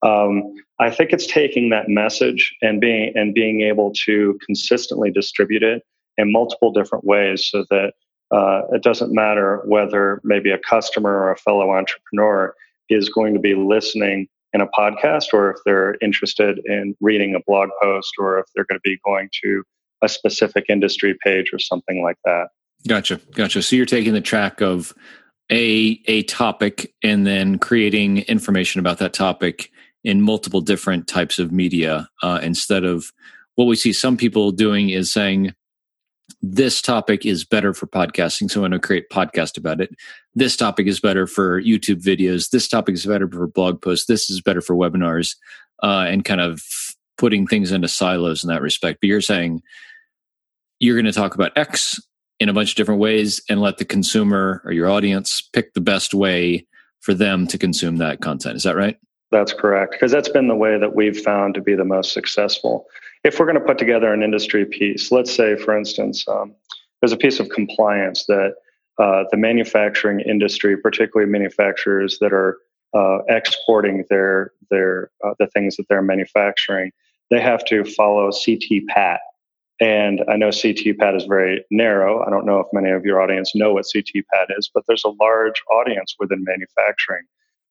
um, 0.09 0.31
I 0.79 0.89
think 0.89 1.07
it's 1.15 1.27
taking 1.27 1.69
that 1.69 1.87
message 1.87 2.43
and 2.61 2.81
being 2.81 3.13
and 3.15 3.33
being 3.33 3.61
able 3.61 3.89
to 4.05 4.37
consistently 4.45 5.11
distribute 5.11 5.63
it 5.63 5.79
in 6.17 6.31
multiple 6.31 6.71
different 6.71 7.05
ways, 7.13 7.39
so 7.49 7.65
that 7.69 7.89
uh, 8.37 8.61
it 8.75 8.83
doesn't 8.83 9.13
matter 9.13 9.61
whether 9.65 10.19
maybe 10.23 10.51
a 10.51 10.57
customer 10.57 11.13
or 11.21 11.31
a 11.31 11.37
fellow 11.37 11.71
entrepreneur 11.71 12.53
is 12.89 13.09
going 13.09 13.33
to 13.33 13.39
be 13.39 13.55
listening 13.55 14.27
in 14.53 14.61
a 14.61 14.67
podcast, 14.67 15.27
or 15.33 15.51
if 15.51 15.57
they're 15.65 15.95
interested 16.01 16.59
in 16.65 16.95
reading 16.99 17.35
a 17.35 17.39
blog 17.47 17.69
post, 17.81 18.11
or 18.19 18.39
if 18.39 18.45
they're 18.53 18.65
going 18.69 18.79
to 18.83 18.89
be 18.89 18.97
going 19.05 19.29
to 19.43 19.63
a 20.01 20.09
specific 20.09 20.65
industry 20.67 21.15
page 21.23 21.51
or 21.53 21.59
something 21.59 22.03
like 22.03 22.17
that. 22.25 22.47
Gotcha, 22.87 23.21
gotcha. 23.35 23.61
So 23.61 23.75
you're 23.75 23.85
taking 23.85 24.13
the 24.13 24.27
track 24.33 24.61
of 24.61 24.93
a 25.51 26.01
a 26.05 26.23
topic 26.23 26.93
and 27.03 27.27
then 27.27 27.59
creating 27.59 28.19
information 28.19 28.79
about 28.79 28.97
that 28.99 29.13
topic 29.13 29.71
in 30.03 30.21
multiple 30.21 30.61
different 30.61 31.07
types 31.07 31.37
of 31.37 31.51
media 31.51 32.07
uh, 32.23 32.39
instead 32.41 32.83
of 32.83 33.11
what 33.55 33.65
we 33.65 33.75
see 33.75 33.93
some 33.93 34.17
people 34.17 34.51
doing 34.51 34.89
is 34.89 35.11
saying 35.11 35.53
this 36.41 36.81
topic 36.81 37.25
is 37.25 37.43
better 37.43 37.73
for 37.73 37.85
podcasting 37.85 38.49
so 38.49 38.63
i'm 38.63 38.71
going 38.71 38.71
to 38.71 38.79
create 38.79 39.09
podcast 39.09 39.57
about 39.57 39.81
it. 39.81 39.91
This 40.33 40.55
topic 40.55 40.87
is 40.87 40.99
better 40.99 41.27
for 41.27 41.61
youtube 41.61 42.01
videos. 42.01 42.49
This 42.49 42.67
topic 42.67 42.95
is 42.95 43.05
better 43.05 43.29
for 43.29 43.47
blog 43.47 43.81
posts. 43.81 44.05
This 44.07 44.29
is 44.29 44.41
better 44.41 44.61
for 44.61 44.75
webinars 44.75 45.35
uh, 45.83 46.05
and 46.07 46.25
kind 46.25 46.41
of 46.41 46.61
putting 47.17 47.45
things 47.45 47.71
into 47.71 47.87
silos 47.87 48.43
in 48.43 48.47
that 48.47 48.61
respect. 48.61 48.99
But 49.01 49.07
you're 49.07 49.21
saying 49.21 49.61
you're 50.79 50.95
going 50.95 51.05
to 51.05 51.11
talk 51.11 51.35
about 51.35 51.55
x 51.57 51.99
in 52.41 52.49
a 52.49 52.53
bunch 52.53 52.71
of 52.71 52.75
different 52.75 52.99
ways 52.99 53.41
and 53.49 53.61
let 53.61 53.77
the 53.77 53.85
consumer 53.85 54.61
or 54.65 54.71
your 54.71 54.89
audience 54.89 55.41
pick 55.53 55.73
the 55.73 55.81
best 55.81 56.13
way 56.13 56.65
for 56.99 57.13
them 57.13 57.47
to 57.47 57.57
consume 57.57 57.97
that 57.97 58.19
content 58.19 58.55
is 58.55 58.63
that 58.63 58.75
right 58.75 58.97
that's 59.31 59.53
correct, 59.53 59.93
because 59.93 60.11
that's 60.11 60.29
been 60.29 60.49
the 60.49 60.55
way 60.55 60.77
that 60.77 60.93
we've 60.93 61.19
found 61.19 61.55
to 61.55 61.61
be 61.61 61.73
the 61.73 61.85
most 61.85 62.11
successful. 62.11 62.85
If 63.23 63.39
we're 63.39 63.45
going 63.45 63.59
to 63.59 63.65
put 63.65 63.77
together 63.77 64.13
an 64.13 64.23
industry 64.23 64.65
piece, 64.65 65.11
let's 65.11 65.33
say, 65.33 65.55
for 65.55 65.75
instance, 65.75 66.27
um, 66.27 66.53
there's 67.01 67.13
a 67.13 67.17
piece 67.17 67.39
of 67.39 67.49
compliance 67.49 68.25
that 68.25 68.55
uh, 68.97 69.23
the 69.31 69.37
manufacturing 69.37 70.19
industry, 70.19 70.77
particularly 70.77 71.31
manufacturers 71.31 72.19
that 72.19 72.33
are 72.33 72.57
uh, 72.93 73.19
exporting 73.29 74.03
their 74.09 74.51
their 74.69 75.11
uh, 75.25 75.33
the 75.39 75.47
things 75.47 75.77
that 75.77 75.87
they're 75.87 76.01
manufacturing, 76.01 76.91
they 77.29 77.39
have 77.39 77.63
to 77.65 77.85
follow 77.85 78.31
CT 78.31 78.85
PAT. 78.89 79.21
And 79.81 80.23
I 80.29 80.37
know 80.37 80.51
CT 80.51 80.99
PAT 80.99 81.15
is 81.15 81.25
very 81.25 81.65
narrow. 81.71 82.23
I 82.23 82.29
don't 82.29 82.45
know 82.45 82.59
if 82.59 82.67
many 82.71 82.91
of 82.91 83.03
your 83.03 83.19
audience 83.19 83.55
know 83.55 83.73
what 83.73 83.87
CT 83.91 84.23
PAT 84.31 84.49
is, 84.55 84.69
but 84.71 84.83
there's 84.87 85.03
a 85.03 85.13
large 85.19 85.59
audience 85.71 86.15
within 86.19 86.43
manufacturing 86.43 87.23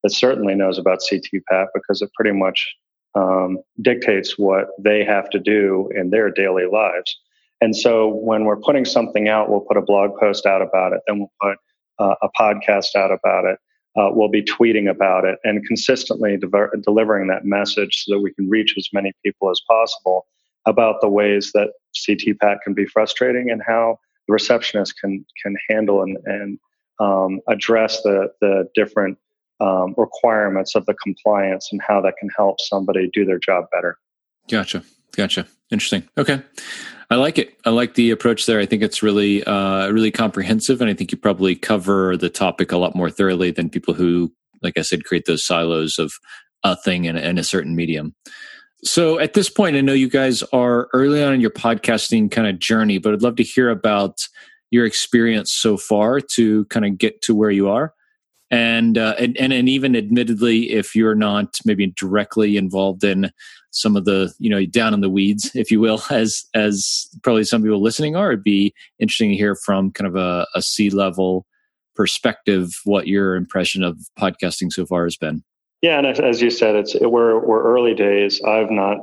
that 0.02 0.11
certainly 0.11 0.57
knows 0.57 0.76
about 0.76 0.99
CTPAT 1.00 1.67
because 1.73 2.02
it 2.02 2.11
pretty 2.14 2.37
much 2.37 2.75
um, 3.14 3.59
dictates 3.81 4.37
what 4.37 4.71
they 4.79 5.05
have 5.05 5.31
to 5.31 5.38
do 5.38 5.88
in 5.95 6.11
their 6.11 6.31
daily 6.31 6.67
lives. 6.67 7.17
And 7.61 7.76
so 7.76 8.09
when 8.09 8.45
we're 8.45 8.57
putting 8.57 8.85
something 8.85 9.29
out, 9.29 9.49
we'll 9.49 9.61
put 9.61 9.76
a 9.76 9.83
blog 9.83 10.19
post 10.19 10.47
out 10.47 10.62
about 10.62 10.93
it, 10.93 11.00
then 11.07 11.21
we'll 11.21 11.33
put 11.40 11.59
uh, 12.00 12.14
a 12.23 12.29
podcast 12.40 12.97
out 12.97 13.12
about 13.12 13.45
it. 13.45 13.59
Uh, 13.97 14.09
we'll 14.12 14.29
be 14.29 14.43
tweeting 14.43 14.90
about 14.90 15.25
it 15.25 15.38
and 15.45 15.64
consistently 15.67 16.37
de- 16.37 16.49
delivering 16.83 17.29
that 17.29 17.45
message 17.45 18.05
so 18.05 18.14
that 18.14 18.21
we 18.21 18.33
can 18.35 18.49
reach 18.49 18.75
as 18.76 18.88
many 18.93 19.12
people 19.25 19.50
as 19.50 19.61
possible 19.69 20.26
about 20.67 21.00
the 21.00 21.09
ways 21.09 21.50
that 21.52 21.71
CTPAT 21.94 22.59
can 22.62 22.75
be 22.75 22.87
frustrating 22.87 23.50
and 23.50 23.62
how 23.66 23.99
the 24.26 24.32
receptionist 24.32 24.94
can 25.00 25.25
can 25.42 25.56
handle 25.68 26.02
and, 26.02 26.16
and 26.25 26.59
um, 27.00 27.40
address 27.49 28.02
the 28.02 28.32
the 28.40 28.68
different 28.75 29.18
um, 29.61 29.94
requirements 29.97 30.75
of 30.75 30.87
the 30.87 30.94
compliance 30.94 31.68
and 31.73 31.80
how 31.87 32.00
that 32.00 32.14
can 32.18 32.28
help 32.37 32.61
somebody 32.61 33.11
do 33.12 33.25
their 33.25 33.38
job 33.38 33.64
better. 33.73 33.99
Gotcha. 34.50 34.82
Gotcha. 35.16 35.47
Interesting. 35.70 36.09
Okay. 36.16 36.42
I 37.11 37.16
like 37.16 37.38
it. 37.38 37.59
I 37.64 37.70
like 37.70 37.94
the 37.94 38.11
approach 38.11 38.47
there. 38.47 38.61
I 38.61 38.66
think 38.66 38.82
it's 38.82 39.02
really, 39.02 39.42
uh, 39.44 39.88
really 39.88 40.12
comprehensive. 40.12 40.80
And 40.80 40.88
I 40.88 40.94
think 40.94 41.11
you 41.11 41.18
probably 41.18 41.56
cover 41.56 42.16
the 42.16 42.30
topic 42.30 42.73
a 42.73 42.78
lot 42.78 42.94
more 42.94 43.11
thoroughly 43.11 43.50
than 43.50 43.68
people 43.68 43.94
who, 43.94 44.32
like 44.62 44.78
I 44.78 44.82
said, 44.82 45.04
create 45.04 45.25
those 45.26 45.44
silos 45.44 45.99
of 45.99 46.12
a 46.62 46.76
thing 46.76 47.06
in, 47.06 47.16
and 47.16 47.38
a 47.38 47.44
certain 47.44 47.75
medium. 47.75 48.14
So 48.82 49.18
at 49.18 49.34
this 49.34 49.50
point, 49.50 49.76
I 49.76 49.82
know 49.82 49.92
you 49.92 50.08
guys 50.08 50.42
are 50.52 50.88
early 50.92 51.22
on 51.22 51.34
in 51.34 51.40
your 51.40 51.50
podcasting 51.50 52.30
kind 52.30 52.46
of 52.46 52.58
journey, 52.58 52.99
but 52.99 53.12
I'd 53.12 53.22
love 53.22 53.37
to 53.37 53.42
hear 53.42 53.68
about 53.68 54.26
your 54.70 54.87
experience 54.87 55.52
so 55.52 55.76
far 55.76 56.20
to 56.20 56.64
kind 56.66 56.87
of 56.87 56.96
get 56.96 57.20
to 57.22 57.34
where 57.34 57.50
you 57.50 57.68
are 57.68 57.92
and, 58.50 58.99
uh, 58.99 59.14
and 59.18 59.37
and 59.37 59.52
and 59.52 59.68
even 59.68 59.94
admittedly, 59.94 60.72
if 60.72 60.96
you're 60.96 61.14
not 61.14 61.58
maybe 61.64 61.87
directly 61.96 62.56
involved 62.56 63.04
in 63.04 63.30
some 63.70 63.96
of 63.96 64.04
the 64.04 64.34
you 64.38 64.50
know 64.50 64.66
down 64.66 64.92
in 64.92 65.00
the 65.00 65.10
weeds, 65.10 65.52
if 65.54 65.70
you 65.70 65.78
will, 65.78 66.02
as 66.10 66.44
as 66.54 67.08
probably 67.22 67.44
some 67.44 67.62
people 67.62 67.80
listening 67.80 68.16
are, 68.16 68.32
it'd 68.32 68.42
be 68.42 68.75
interesting 68.99 69.30
to 69.30 69.37
hear 69.37 69.54
from 69.54 69.92
kind 69.92 70.08
of 70.08 70.16
a, 70.16 70.46
a 70.54 70.62
C 70.62 70.90
level 70.90 71.46
perspective 71.94 72.72
what 72.84 73.06
your 73.06 73.37
impression 73.37 73.84
of 73.84 73.99
podcasting 74.18 74.72
so 74.72 74.84
far 74.84 75.04
has 75.04 75.16
been. 75.16 75.44
Yeah, 75.82 75.99
and 75.99 76.06
as 76.06 76.42
you 76.42 76.50
said, 76.50 76.76
it's 76.76 76.94
we're 77.00 77.38
we're 77.38 77.62
early 77.62 77.94
days. 77.94 78.40
I've 78.42 78.70
not. 78.70 78.99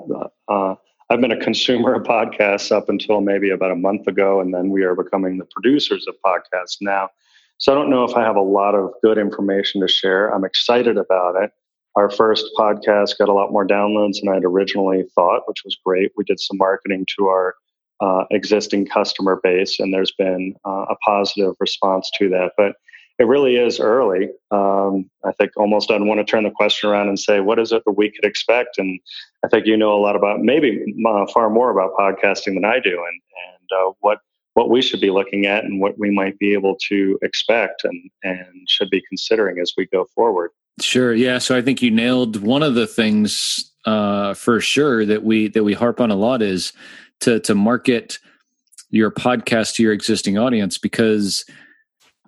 Uh, 0.48 0.76
I've 1.10 1.22
been 1.22 1.32
a 1.32 1.40
consumer 1.44 1.96
of 1.96 2.04
podcasts 2.04 2.72
up 2.72 2.90
until 2.90 3.22
maybe 3.22 3.50
about 3.50 3.72
a 3.72 3.76
month 3.76 4.08
ago, 4.08 4.40
and 4.40 4.54
then 4.54 4.70
we 4.70 4.84
are 4.84 4.96
becoming 4.96 5.38
the 5.38 5.46
producers 5.46 6.06
of 6.08 6.16
podcasts 6.26 6.78
now. 6.82 7.10
So 7.58 7.72
I 7.72 7.76
don't 7.76 7.90
know 7.90 8.04
if 8.04 8.16
I 8.16 8.24
have 8.24 8.36
a 8.36 8.42
lot 8.42 8.76
of 8.76 8.92
good 9.02 9.18
information 9.18 9.82
to 9.82 9.88
share. 9.88 10.30
I'm 10.30 10.46
excited 10.46 10.98
about 10.98 11.42
it. 11.42 11.52
Our 11.96 12.12
first 12.12 12.46
podcast 12.56 13.18
got 13.18 13.30
a 13.30 13.34
lot 13.34 13.52
more 13.52 13.66
downloads 13.66 14.20
than 14.22 14.32
I'd 14.32 14.46
originally 14.46 15.06
thought, 15.16 15.48
which 15.48 15.64
was 15.66 15.76
great. 15.84 16.12
We 16.16 16.24
did 16.26 16.40
some 16.40 16.58
marketing 16.58 17.08
to 17.18 17.28
our 17.28 17.56
uh, 18.00 18.26
existing 18.30 18.86
customer 18.86 19.40
base, 19.42 19.80
and 19.80 19.92
there's 19.92 20.12
been 20.12 20.54
uh, 20.64 20.86
a 20.90 20.96
positive 20.98 21.56
response 21.60 22.12
to 22.20 22.30
that. 22.30 22.52
But 22.56 22.74
it 23.20 23.26
really 23.26 23.56
is 23.56 23.80
early. 23.80 24.30
Um, 24.52 25.10
I 25.26 25.32
think 25.32 25.52
almost 25.58 25.90
I'd 25.90 26.02
want 26.02 26.20
to 26.20 26.24
turn 26.24 26.44
the 26.44 26.52
question 26.52 26.90
around 26.90 27.08
and 27.08 27.20
say, 27.20 27.40
what 27.40 27.60
is 27.60 27.72
it 27.72 27.84
that 27.86 27.94
we 27.94 28.12
could 28.12 28.26
expect? 28.26 28.78
And 28.78 29.00
I 29.44 29.48
think 29.48 29.66
you 29.66 29.76
know 29.76 29.94
a 29.94 30.02
lot 30.02 30.16
about, 30.16 30.42
maybe 30.42 30.96
uh, 31.08 31.26
far 31.34 31.50
more 31.50 31.72
about 31.72 31.96
podcasting 31.96 32.54
than 32.54 32.66
I 32.66 32.80
do, 32.80 32.92
and 32.92 33.22
and 33.50 33.80
uh, 33.80 33.94
what 34.02 34.20
what 34.54 34.70
we 34.72 34.82
should 34.82 35.00
be 35.00 35.12
looking 35.12 35.46
at 35.46 35.64
and 35.64 35.80
what 35.80 36.00
we 36.00 36.10
might 36.10 36.38
be 36.40 36.54
able 36.54 36.76
to 36.90 37.20
expect 37.22 37.84
and, 37.84 38.10
and 38.24 38.68
should 38.68 38.90
be 38.90 39.04
considering 39.08 39.60
as 39.60 39.72
we 39.78 39.86
go 39.86 40.08
forward. 40.16 40.50
Sure. 40.82 41.14
Yeah. 41.14 41.38
So 41.38 41.56
I 41.56 41.62
think 41.62 41.84
you 41.84 41.92
nailed 41.92 42.42
one 42.42 42.64
of 42.64 42.74
the 42.74 42.88
things 42.88 43.72
uh, 43.86 44.34
for 44.34 44.60
sure 44.60 45.06
that 45.06 45.24
we 45.24 45.48
that 45.50 45.64
we 45.64 45.74
harp 45.74 46.02
on 46.02 46.10
a 46.10 46.16
lot 46.16 46.42
is 46.42 46.74
to 47.22 47.40
to 47.42 47.54
market 47.54 48.20
your 48.90 49.12
podcast 49.12 49.76
to 49.76 49.84
your 49.84 49.94
existing 49.94 50.38
audience 50.38 50.78
because 50.78 51.46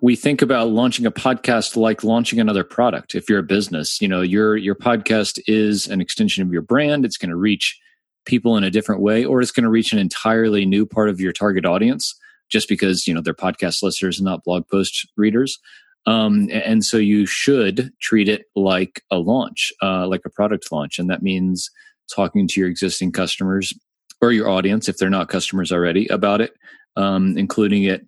we 0.00 0.16
think 0.16 0.40
about 0.40 0.68
launching 0.68 1.06
a 1.06 1.10
podcast 1.10 1.76
like 1.76 2.02
launching 2.02 2.40
another 2.40 2.64
product. 2.64 3.14
If 3.14 3.28
you're 3.28 3.40
a 3.40 3.44
business 3.44 4.00
you 4.00 4.08
know 4.08 4.20
your 4.22 4.56
your 4.56 4.74
podcast 4.74 5.40
is 5.46 5.86
an 5.86 6.00
extension 6.00 6.42
of 6.42 6.52
your 6.52 6.62
brand. 6.62 7.04
It's 7.04 7.16
going 7.16 7.30
to 7.30 7.36
reach 7.36 7.78
people 8.26 8.56
in 8.56 8.64
a 8.64 8.70
different 8.70 9.00
way 9.00 9.24
or 9.24 9.40
it's 9.40 9.50
going 9.50 9.64
to 9.64 9.70
reach 9.70 9.92
an 9.92 9.98
entirely 9.98 10.66
new 10.66 10.84
part 10.84 11.08
of 11.08 11.20
your 11.20 11.32
target 11.32 11.64
audience 11.64 12.14
just 12.50 12.68
because 12.68 13.06
you 13.06 13.14
know 13.14 13.20
they're 13.20 13.34
podcast 13.34 13.82
listeners 13.82 14.18
and 14.18 14.24
not 14.24 14.44
blog 14.44 14.66
post 14.68 15.08
readers. 15.16 15.58
Um, 16.06 16.48
and 16.50 16.82
so 16.82 16.96
you 16.96 17.26
should 17.26 17.92
treat 18.00 18.28
it 18.28 18.46
like 18.56 19.02
a 19.10 19.18
launch 19.18 19.72
uh, 19.82 20.06
like 20.06 20.22
a 20.24 20.30
product 20.30 20.72
launch. 20.72 20.98
And 20.98 21.10
that 21.10 21.22
means 21.22 21.70
talking 22.14 22.48
to 22.48 22.60
your 22.60 22.68
existing 22.68 23.12
customers 23.12 23.72
or 24.22 24.32
your 24.32 24.48
audience 24.48 24.88
if 24.88 24.98
they're 24.98 25.10
not 25.10 25.28
customers 25.28 25.72
already 25.72 26.06
about 26.08 26.40
it 26.40 26.54
um, 26.96 27.36
including 27.38 27.84
it 27.84 28.06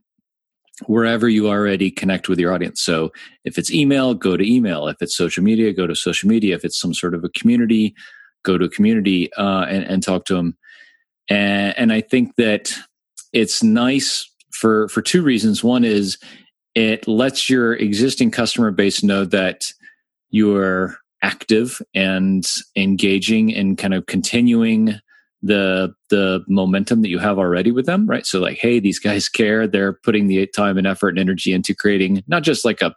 wherever 0.87 1.29
you 1.29 1.49
already 1.49 1.91
connect 1.91 2.29
with 2.29 2.39
your 2.39 2.53
audience. 2.53 2.83
So 2.83 3.13
if 3.45 3.59
it's 3.59 3.73
email, 3.73 4.15
go 4.15 4.37
to 4.37 4.45
email. 4.45 4.89
If 4.89 5.01
it's 5.01 5.17
social 5.17 5.43
media, 5.43 5.73
go 5.73 5.87
to 5.87 5.95
social 5.95 6.29
media. 6.29 6.55
If 6.55 6.65
it's 6.65 6.81
some 6.81 6.95
sort 6.95 7.15
of 7.15 7.25
a 7.25 7.29
community, 7.31 7.95
go 8.43 8.59
to 8.59 8.65
a 8.65 8.71
community 8.71 9.33
uh, 9.35 9.67
and, 9.69 9.85
and, 9.85 10.03
talk 10.03 10.25
to 10.27 10.35
them. 10.35 10.57
And, 11.29 11.77
and 11.79 11.93
I 11.93 12.01
think 12.01 12.35
that 12.37 12.73
it's 13.33 13.63
nice 13.63 14.29
for 14.51 14.89
for 14.89 15.03
two 15.03 15.23
reasons. 15.23 15.63
One 15.63 15.85
is 15.85 16.19
it 16.75 17.07
lets 17.07 17.49
your 17.49 17.75
existing 17.75 18.31
customer 18.31 18.71
base 18.71 19.03
know 19.03 19.25
that 19.27 19.63
you're 20.31 20.97
active 21.23 21.81
and 21.95 22.45
engaging 22.77 23.55
and 23.55 23.79
kind 23.79 23.95
of 23.95 24.07
continuing 24.07 25.01
the 25.43 25.93
the 26.11 26.45
momentum 26.49 27.03
that 27.03 27.09
you 27.09 27.19
have 27.19 27.39
already 27.39 27.71
with 27.73 27.87
them, 27.87 28.07
right? 28.07 28.27
So 28.27 28.41
like, 28.41 28.59
hey, 28.59 28.79
these 28.81 28.99
guys 28.99 29.29
care. 29.29 29.67
They're 29.67 29.93
putting 29.93 30.29
the 30.29 30.47
time 30.47 30.79
and 30.79 30.87
effort 30.87 31.11
and 31.11 31.19
energy 31.19 31.53
into 31.53 31.75
creating 31.75 32.23
not 32.27 32.43
just 32.43 32.65
like 32.65 32.83
a 32.83 32.95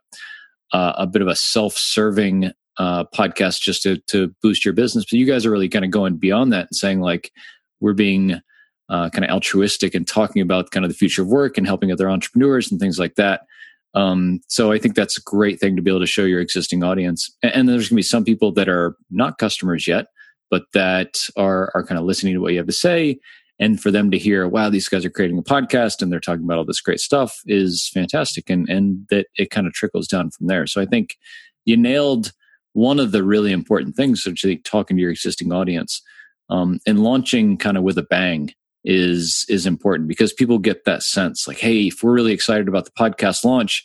uh, 0.72 0.94
a 0.98 1.08
bit 1.08 1.22
of 1.22 1.28
a 1.28 1.36
self-serving 1.36 2.52
uh, 2.78 3.06
podcast 3.16 3.62
just 3.62 3.84
to 3.84 3.98
to 4.08 4.34
boost 4.42 4.66
your 4.66 4.74
business, 4.74 5.06
but 5.06 5.14
you 5.20 5.26
guys 5.26 5.46
are 5.46 5.52
really 5.52 5.70
kind 5.70 5.86
of 5.86 5.92
going 5.92 6.18
beyond 6.18 6.52
that 6.54 6.68
and 6.70 6.76
saying 6.76 7.02
like, 7.02 7.32
we're 7.80 7.94
being 7.94 8.42
uh, 8.90 9.10
kind 9.10 9.26
of 9.26 9.32
altruistic 9.32 9.96
and 9.96 10.08
talking 10.08 10.42
about 10.42 10.72
kind 10.72 10.86
of 10.86 10.92
the 10.92 10.98
future 10.98 11.22
of 11.22 11.28
work 11.28 11.58
and 11.58 11.66
helping 11.66 11.92
other 11.92 12.10
entrepreneurs 12.10 12.72
and 12.72 12.80
things 12.80 13.00
like 13.00 13.16
that. 13.16 13.42
Um, 13.94 14.42
so 14.48 14.72
I 14.72 14.78
think 14.78 14.96
that's 14.96 15.18
a 15.18 15.22
great 15.22 15.60
thing 15.60 15.76
to 15.76 15.82
be 15.82 15.90
able 15.90 16.02
to 16.02 16.06
show 16.06 16.26
your 16.26 16.42
existing 16.42 16.84
audience. 16.84 17.34
And, 17.42 17.54
and 17.54 17.70
there's 17.70 17.90
going 17.90 17.96
to 17.96 17.96
be 17.96 18.04
some 18.04 18.26
people 18.26 18.52
that 18.54 18.68
are 18.68 18.98
not 19.10 19.38
customers 19.38 19.88
yet, 19.88 20.08
but 20.50 20.64
that 20.74 21.18
are 21.36 21.72
are 21.74 21.86
kind 21.86 22.00
of 22.00 22.06
listening 22.06 22.34
to 22.34 22.40
what 22.40 22.52
you 22.52 22.58
have 22.58 22.68
to 22.68 22.74
say. 22.74 23.20
And 23.58 23.82
for 23.82 23.90
them 23.90 24.12
to 24.12 24.18
hear, 24.18 24.50
wow, 24.50 24.70
these 24.70 24.90
guys 24.90 25.06
are 25.06 25.10
creating 25.10 25.38
a 25.38 25.42
podcast 25.42 26.02
and 26.02 26.12
they're 26.12 26.20
talking 26.20 26.44
about 26.44 26.58
all 26.58 26.66
this 26.66 26.82
great 26.82 27.00
stuff 27.00 27.40
is 27.46 27.90
fantastic. 27.94 28.50
And 28.50 28.68
and 28.70 29.06
that 29.10 29.28
it 29.36 29.50
kind 29.50 29.68
of 29.68 29.74
trickles 29.74 30.08
down 30.08 30.32
from 30.32 30.48
there. 30.48 30.68
So 30.68 30.82
I 30.82 30.86
think 30.86 31.16
you 31.64 31.78
nailed 31.78 32.32
one 32.74 33.00
of 33.00 33.14
the 33.14 33.24
really 33.24 33.54
important 33.54 33.96
things, 33.96 34.26
which 34.26 34.44
is 34.44 34.58
talking 34.66 34.98
to 34.98 35.02
your 35.02 35.12
existing 35.12 35.54
audience 35.54 36.02
um, 36.50 36.80
and 36.86 37.04
launching 37.04 37.58
kind 37.58 37.78
of 37.78 37.84
with 37.84 37.98
a 37.98 38.04
bang 38.04 38.54
is 38.84 39.46
is 39.50 39.66
important 39.66 40.08
because 40.08 40.32
people 40.32 40.60
get 40.60 40.86
that 40.86 41.02
sense 41.02 41.48
like 41.48 41.58
hey 41.58 41.88
if 41.88 42.04
we're 42.04 42.14
really 42.14 42.32
excited 42.32 42.68
about 42.68 42.86
the 42.86 42.92
podcast 42.92 43.44
launch 43.44 43.84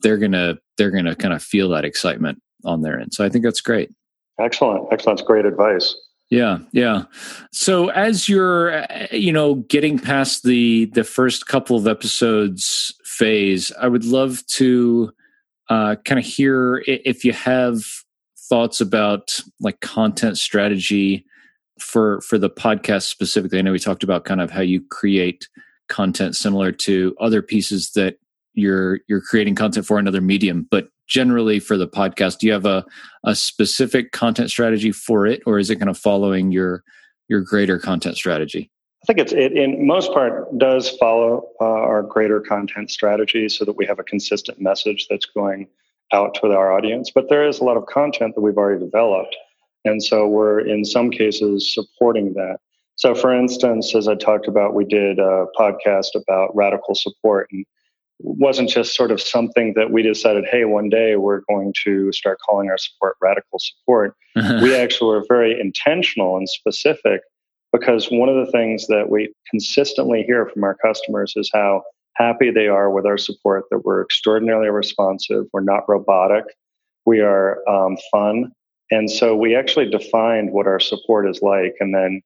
they're 0.00 0.18
gonna 0.18 0.56
they're 0.76 0.90
gonna 0.90 1.14
kind 1.14 1.32
of 1.32 1.40
feel 1.40 1.68
that 1.68 1.84
excitement 1.84 2.42
on 2.64 2.82
their 2.82 2.98
end 2.98 3.14
so 3.14 3.24
i 3.24 3.28
think 3.28 3.44
that's 3.44 3.60
great 3.60 3.88
excellent. 4.40 4.88
Excellent. 4.92 5.24
Great 5.24 5.44
advice. 5.44 5.94
Yeah. 6.30 6.58
Yeah. 6.72 7.04
So 7.52 7.88
as 7.90 8.28
you're 8.28 8.86
you 9.10 9.32
know 9.32 9.56
getting 9.56 9.98
past 9.98 10.44
the 10.44 10.86
the 10.86 11.04
first 11.04 11.46
couple 11.46 11.76
of 11.76 11.86
episodes 11.86 12.94
phase 13.04 13.70
i 13.78 13.86
would 13.86 14.06
love 14.06 14.42
to 14.46 15.12
uh, 15.68 15.96
kind 16.04 16.18
of 16.18 16.24
hear 16.24 16.82
if 16.86 17.24
you 17.24 17.32
have 17.32 17.82
thoughts 18.48 18.80
about 18.80 19.40
like 19.60 19.80
content 19.80 20.36
strategy 20.36 21.24
for 21.78 22.20
for 22.20 22.36
the 22.36 22.50
podcast 22.50 23.04
specifically. 23.04 23.58
I 23.58 23.62
know 23.62 23.72
we 23.72 23.78
talked 23.78 24.02
about 24.02 24.24
kind 24.24 24.40
of 24.40 24.50
how 24.50 24.60
you 24.60 24.82
create 24.90 25.48
content 25.88 26.36
similar 26.36 26.72
to 26.72 27.16
other 27.20 27.40
pieces 27.40 27.92
that 27.94 28.16
you're 28.52 29.00
you're 29.08 29.22
creating 29.22 29.54
content 29.54 29.86
for 29.86 29.98
another 29.98 30.20
medium 30.20 30.66
but 30.70 30.88
generally 31.12 31.58
for 31.58 31.76
the 31.76 31.86
podcast 31.86 32.38
do 32.38 32.46
you 32.46 32.52
have 32.52 32.64
a 32.64 32.84
a 33.24 33.34
specific 33.34 34.12
content 34.12 34.50
strategy 34.50 34.92
for 34.92 35.26
it 35.26 35.42
or 35.46 35.58
is 35.58 35.68
it 35.68 35.76
kind 35.76 35.90
of 35.90 35.98
following 35.98 36.50
your 36.50 36.82
your 37.28 37.40
greater 37.40 37.78
content 37.78 38.16
strategy 38.16 38.70
i 39.02 39.06
think 39.06 39.18
it's 39.18 39.32
it 39.32 39.52
in 39.52 39.86
most 39.86 40.12
part 40.12 40.46
does 40.58 40.88
follow 40.90 41.48
uh, 41.60 41.64
our 41.64 42.02
greater 42.02 42.40
content 42.40 42.90
strategy 42.90 43.48
so 43.48 43.64
that 43.64 43.76
we 43.76 43.84
have 43.84 43.98
a 43.98 44.04
consistent 44.04 44.60
message 44.60 45.06
that's 45.10 45.26
going 45.26 45.68
out 46.12 46.34
to 46.34 46.46
our 46.52 46.72
audience 46.72 47.10
but 47.14 47.28
there 47.28 47.46
is 47.46 47.60
a 47.60 47.64
lot 47.64 47.76
of 47.76 47.84
content 47.86 48.34
that 48.34 48.40
we've 48.40 48.56
already 48.56 48.80
developed 48.80 49.36
and 49.84 50.02
so 50.02 50.28
we're 50.28 50.60
in 50.60 50.84
some 50.84 51.10
cases 51.10 51.74
supporting 51.74 52.34
that. 52.34 52.58
So, 52.96 53.14
for 53.14 53.34
instance, 53.34 53.94
as 53.94 54.06
I 54.06 54.14
talked 54.14 54.46
about, 54.46 54.74
we 54.74 54.84
did 54.84 55.18
a 55.18 55.46
podcast 55.58 56.14
about 56.14 56.54
radical 56.54 56.94
support 56.94 57.48
and 57.50 57.64
wasn't 58.22 58.68
just 58.68 58.94
sort 58.94 59.10
of 59.10 59.20
something 59.20 59.74
that 59.74 59.90
we 59.90 60.02
decided, 60.02 60.44
hey, 60.50 60.64
one 60.64 60.88
day 60.88 61.16
we're 61.16 61.42
going 61.48 61.74
to 61.84 62.12
start 62.12 62.38
calling 62.48 62.68
our 62.68 62.78
support 62.78 63.16
radical 63.20 63.58
support. 63.58 64.14
we 64.36 64.74
actually 64.74 65.16
were 65.16 65.24
very 65.28 65.60
intentional 65.60 66.36
and 66.36 66.48
specific 66.48 67.20
because 67.72 68.08
one 68.10 68.28
of 68.28 68.44
the 68.44 68.50
things 68.52 68.86
that 68.86 69.10
we 69.10 69.32
consistently 69.50 70.22
hear 70.22 70.46
from 70.46 70.64
our 70.64 70.76
customers 70.84 71.32
is 71.36 71.50
how 71.52 71.82
happy 72.16 72.50
they 72.50 72.68
are 72.68 72.90
with 72.90 73.06
our 73.06 73.18
support, 73.18 73.64
that 73.70 73.84
we're 73.84 74.02
extraordinarily 74.02 74.68
responsive, 74.68 75.44
we're 75.52 75.60
not 75.62 75.88
robotic, 75.88 76.44
we 77.06 77.20
are 77.20 77.66
um, 77.68 77.96
fun, 78.10 78.52
and 78.90 79.10
so 79.10 79.34
we 79.34 79.56
actually 79.56 79.88
defined 79.88 80.52
what 80.52 80.66
our 80.66 80.78
support 80.78 81.28
is 81.28 81.40
like 81.40 81.74
and 81.80 81.94
then 81.94 82.20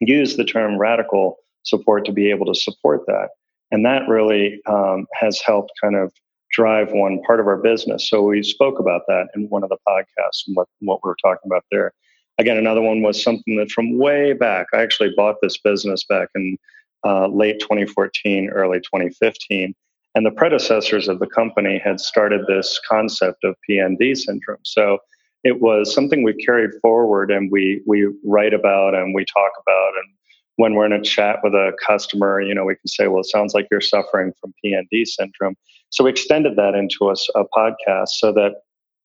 use 0.00 0.36
the 0.36 0.44
term 0.44 0.78
radical 0.78 1.36
support 1.64 2.06
to 2.06 2.12
be 2.12 2.30
able 2.30 2.46
to 2.46 2.54
support 2.54 3.02
that. 3.06 3.28
And 3.70 3.84
that 3.84 4.08
really 4.08 4.60
um, 4.66 5.06
has 5.14 5.40
helped 5.40 5.72
kind 5.82 5.96
of 5.96 6.12
drive 6.52 6.92
one 6.92 7.20
part 7.22 7.40
of 7.40 7.46
our 7.46 7.56
business. 7.56 8.08
So 8.08 8.22
we 8.22 8.42
spoke 8.42 8.78
about 8.78 9.02
that 9.08 9.28
in 9.34 9.48
one 9.48 9.62
of 9.62 9.68
the 9.68 9.78
podcasts 9.86 10.46
and 10.46 10.56
what, 10.56 10.68
what 10.80 11.00
we 11.02 11.08
were 11.08 11.16
talking 11.22 11.46
about 11.46 11.64
there. 11.70 11.92
Again, 12.38 12.56
another 12.56 12.82
one 12.82 13.02
was 13.02 13.22
something 13.22 13.56
that 13.56 13.70
from 13.70 13.98
way 13.98 14.32
back, 14.32 14.66
I 14.72 14.82
actually 14.82 15.12
bought 15.16 15.36
this 15.42 15.58
business 15.58 16.04
back 16.04 16.28
in 16.34 16.56
uh, 17.04 17.28
late 17.28 17.60
2014, 17.60 18.50
early 18.50 18.78
2015. 18.78 19.74
And 20.14 20.24
the 20.24 20.30
predecessors 20.30 21.08
of 21.08 21.18
the 21.18 21.26
company 21.26 21.78
had 21.82 22.00
started 22.00 22.42
this 22.46 22.80
concept 22.88 23.44
of 23.44 23.54
PND 23.68 24.16
syndrome. 24.16 24.58
So 24.62 24.98
it 25.44 25.60
was 25.60 25.94
something 25.94 26.22
we 26.22 26.34
carried 26.34 26.70
forward 26.80 27.30
and 27.30 27.50
we 27.52 27.82
we 27.86 28.10
write 28.24 28.54
about 28.54 28.94
and 28.94 29.14
we 29.14 29.24
talk 29.24 29.52
about 29.62 29.92
and 30.02 30.12
when 30.56 30.74
we're 30.74 30.86
in 30.86 30.92
a 30.92 31.02
chat 31.02 31.38
with 31.42 31.54
a 31.54 31.72
customer 31.84 32.40
you 32.40 32.54
know 32.54 32.64
we 32.64 32.74
can 32.74 32.88
say 32.88 33.08
well 33.08 33.20
it 33.20 33.26
sounds 33.26 33.54
like 33.54 33.66
you're 33.70 33.80
suffering 33.80 34.32
from 34.40 34.52
pnd 34.64 35.06
syndrome. 35.06 35.54
So 35.90 36.04
we 36.04 36.10
extended 36.10 36.56
that 36.56 36.74
into 36.74 37.08
a, 37.08 37.14
a 37.38 37.44
podcast 37.56 38.08
so 38.08 38.32
that 38.32 38.56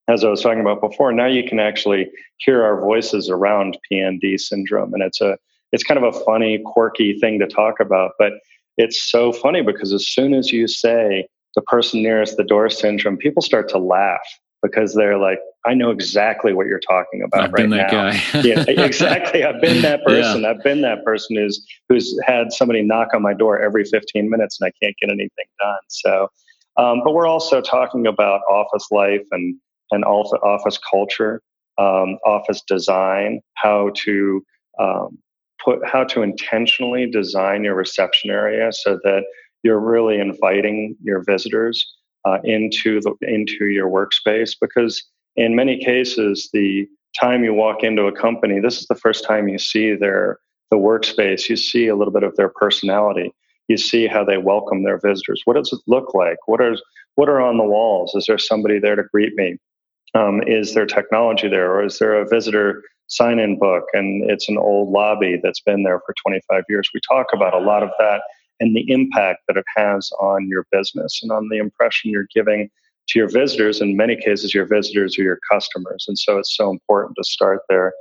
as 0.08 0.24
i 0.24 0.30
was 0.30 0.42
talking 0.42 0.62
about 0.62 0.82
before 0.82 1.12
now 1.12 1.28
you 1.28 1.44
can 1.44 1.60
actually 1.60 2.10
hear 2.38 2.64
our 2.64 2.80
voices 2.80 3.30
around 3.30 3.78
pnd 3.92 4.40
syndrome 4.40 4.94
and 4.94 5.04
it's 5.04 5.22
a 5.22 5.38
it's 5.72 5.84
kind 5.84 6.04
of 6.04 6.16
a 6.16 6.20
funny 6.26 6.60
quirky 6.66 7.18
thing 7.20 7.40
to 7.40 7.48
talk 7.48 7.80
about 7.80 8.12
but 8.18 8.34
it's 8.78 9.10
so 9.12 9.32
funny 9.32 9.62
because 9.62 9.94
as 9.94 10.08
soon 10.08 10.34
as 10.34 10.52
you 10.52 10.68
say 10.68 11.28
the 11.56 11.62
person 11.62 12.02
nearest 12.02 12.38
the 12.38 12.44
door 12.44 12.70
syndrome 12.70 13.18
people 13.18 13.42
start 13.42 13.70
to 13.70 13.78
laugh 13.78 14.40
because 14.62 14.94
they're 14.94 15.18
like, 15.18 15.40
I 15.66 15.74
know 15.74 15.92
exactly 15.92 16.54
what 16.54 16.68
you're 16.68 16.80
talking 16.80 17.22
about 17.24 17.46
I've 17.46 17.54
right 17.54 17.70
now. 17.70 18.12
yeah, 18.42 18.64
exactly. 18.68 19.44
I've 19.44 19.62
been 19.62 19.82
that 19.82 20.04
person. 20.06 20.42
Yeah. 20.42 20.52
I've 20.52 20.64
been 20.64 20.82
that 20.82 21.04
person 21.04 21.38
who's 21.38 21.66
who's 21.90 22.18
had 22.26 22.52
somebody 22.52 22.82
knock 22.82 23.10
on 23.14 23.22
my 23.22 23.34
door 23.34 23.60
every 23.62 23.86
15 23.86 24.30
minutes 24.30 24.60
and 24.60 24.68
I 24.68 24.72
can't 24.84 24.96
get 25.00 25.10
anything 25.10 25.46
done. 25.60 25.80
So, 25.88 26.28
um, 26.78 27.02
but 27.04 27.14
we're 27.14 27.28
also 27.28 27.62
talking 27.62 28.08
about 28.08 28.42
office 28.50 28.88
life 28.92 29.26
and 29.32 29.56
and 29.92 30.06
office 30.06 30.80
culture, 30.90 31.42
um, 31.78 32.18
office 32.26 32.62
design, 32.66 33.42
how 33.56 33.92
to 33.96 34.44
um, 34.80 35.18
put 35.64 35.80
how 35.86 36.04
to 36.06 36.22
intentionally 36.22 37.10
design 37.10 37.64
your 37.64 37.76
reception 37.76 38.32
area 38.32 38.72
so 38.72 39.00
that 39.04 39.24
you're 39.64 39.80
really 39.80 40.20
inviting 40.20 40.96
your 41.04 41.24
visitors 41.24 41.86
uh, 42.26 42.38
into 42.44 43.02
the 43.02 43.14
into 43.22 43.66
your 43.66 43.90
workspace 43.90 44.56
because 44.60 45.04
in 45.36 45.56
many 45.56 45.84
cases 45.84 46.50
the 46.54 46.88
time 47.20 47.44
you 47.44 47.54
walk 47.54 47.84
into 47.84 48.04
a 48.04 48.12
company 48.12 48.60
this 48.60 48.80
is 48.80 48.88
the 48.88 48.96
first 48.96 49.26
time 49.26 49.48
you 49.48 49.58
see 49.58 49.96
their 49.96 50.40
the 50.72 50.78
workspace. 50.78 51.50
You 51.50 51.58
see 51.58 51.88
a 51.88 51.96
little 51.96 52.14
bit 52.14 52.24
of 52.24 52.36
their 52.38 52.50
personality. 52.50 53.32
You 53.68 53.78
see 53.78 54.08
how 54.08 54.24
they 54.24 54.38
welcome 54.38 54.84
their 54.84 55.00
visitors. 55.00 55.42
What 55.46 55.58
does 55.58 55.72
it 55.72 55.80
look 55.86 56.16
like? 56.16 56.38
What 56.48 56.62
are 56.62 56.76
what 57.16 57.30
are 57.30 57.42
on 57.42 57.58
the 57.58 57.64
walls? 57.64 58.16
Is 58.16 58.26
there 58.26 58.40
somebody 58.40 58.80
there 58.80 58.96
to 58.96 59.04
greet 59.04 59.36
me? 59.36 59.58
Um, 60.16 60.42
is 60.48 60.74
there 60.74 60.86
technology 60.86 61.48
there? 61.48 61.72
Or 61.74 61.86
is 61.86 62.00
there 62.00 62.16
a 62.16 62.28
visitor 62.28 62.82
sign 63.08 63.38
in 63.38 63.60
book? 63.60 63.84
And 63.94 64.30
it's 64.30 64.50
an 64.50 64.58
old 64.58 64.90
lobby 64.90 65.40
that's 65.44 65.62
been 65.62 65.84
there 65.84 66.00
for 66.06 66.16
25 66.24 66.64
years. 66.70 66.90
We 66.94 67.02
talk 67.08 67.28
about 67.34 67.54
a 67.54 67.60
lot 67.60 67.84
of 67.84 67.90
that 68.00 68.22
and 68.62 68.76
the 68.76 68.90
impact 68.90 69.40
that 69.48 69.58
it 69.58 69.66
has 69.76 70.10
on 70.22 70.48
your 70.48 70.66
business 70.72 71.20
and 71.22 71.32
on 71.32 71.50
the 71.50 71.58
impression 71.58 72.12
you're 72.12 72.28
giving 72.34 72.70
to 73.10 73.20
your 73.20 73.28
visitors. 73.28 73.82
In 73.82 73.98
many 73.98 74.16
cases, 74.16 74.54
your 74.54 74.66
visitors 74.66 75.18
are 75.20 75.24
your 75.24 75.40
customers. 75.52 76.06
And 76.08 76.18
so 76.18 76.38
it's 76.38 76.56
so 76.56 76.70
important 76.70 77.16
to 77.18 77.24
start 77.24 77.62
there. 77.68 77.92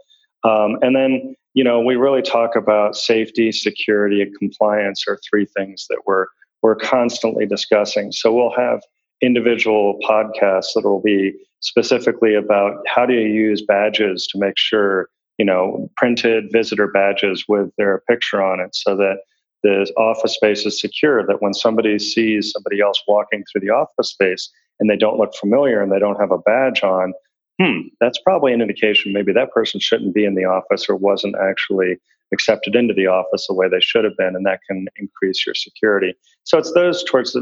Um, 0.44 0.76
and 0.82 0.94
then, 0.94 1.34
you 1.54 1.64
know, 1.64 1.80
we 1.80 1.96
really 1.96 2.22
talk 2.22 2.54
about 2.54 2.94
safety, 2.94 3.50
security, 3.50 4.22
and 4.22 4.36
compliance 4.38 5.04
are 5.08 5.18
three 5.28 5.46
things 5.56 5.86
that 5.88 6.02
we're, 6.06 6.26
we're 6.62 6.76
constantly 6.76 7.46
discussing. 7.46 8.12
So 8.12 8.32
we'll 8.32 8.54
have 8.56 8.80
individual 9.22 9.98
podcasts 10.08 10.74
that 10.74 10.84
will 10.84 11.02
be 11.02 11.32
specifically 11.60 12.34
about 12.34 12.82
how 12.86 13.04
do 13.04 13.14
you 13.14 13.28
use 13.28 13.62
badges 13.62 14.26
to 14.28 14.38
make 14.38 14.56
sure, 14.56 15.08
you 15.38 15.44
know, 15.44 15.90
printed 15.96 16.44
visitor 16.52 16.88
badges 16.88 17.44
with 17.48 17.70
their 17.76 18.02
picture 18.08 18.42
on 18.42 18.60
it 18.60 18.74
so 18.74 18.96
that 18.96 19.18
the 19.62 19.90
office 19.96 20.34
space 20.34 20.64
is 20.66 20.80
secure 20.80 21.26
that 21.26 21.42
when 21.42 21.54
somebody 21.54 21.98
sees 21.98 22.52
somebody 22.52 22.80
else 22.80 23.02
walking 23.06 23.44
through 23.50 23.60
the 23.60 23.70
office 23.70 24.10
space 24.10 24.50
and 24.78 24.88
they 24.88 24.96
don't 24.96 25.18
look 25.18 25.34
familiar 25.34 25.82
and 25.82 25.92
they 25.92 25.98
don't 25.98 26.20
have 26.20 26.30
a 26.30 26.38
badge 26.38 26.82
on, 26.82 27.12
hmm, 27.60 27.80
that's 28.00 28.18
probably 28.20 28.52
an 28.52 28.62
indication 28.62 29.12
maybe 29.12 29.32
that 29.32 29.52
person 29.52 29.80
shouldn't 29.80 30.14
be 30.14 30.24
in 30.24 30.34
the 30.34 30.44
office 30.44 30.88
or 30.88 30.96
wasn't 30.96 31.36
actually 31.36 31.98
accepted 32.32 32.74
into 32.76 32.94
the 32.94 33.06
office 33.06 33.46
the 33.46 33.54
way 33.54 33.68
they 33.68 33.80
should 33.80 34.04
have 34.04 34.16
been, 34.16 34.36
and 34.36 34.46
that 34.46 34.60
can 34.68 34.86
increase 34.96 35.44
your 35.44 35.54
security. 35.54 36.14
So 36.44 36.58
it's 36.58 36.72
those 36.72 37.04
sorts 37.08 37.34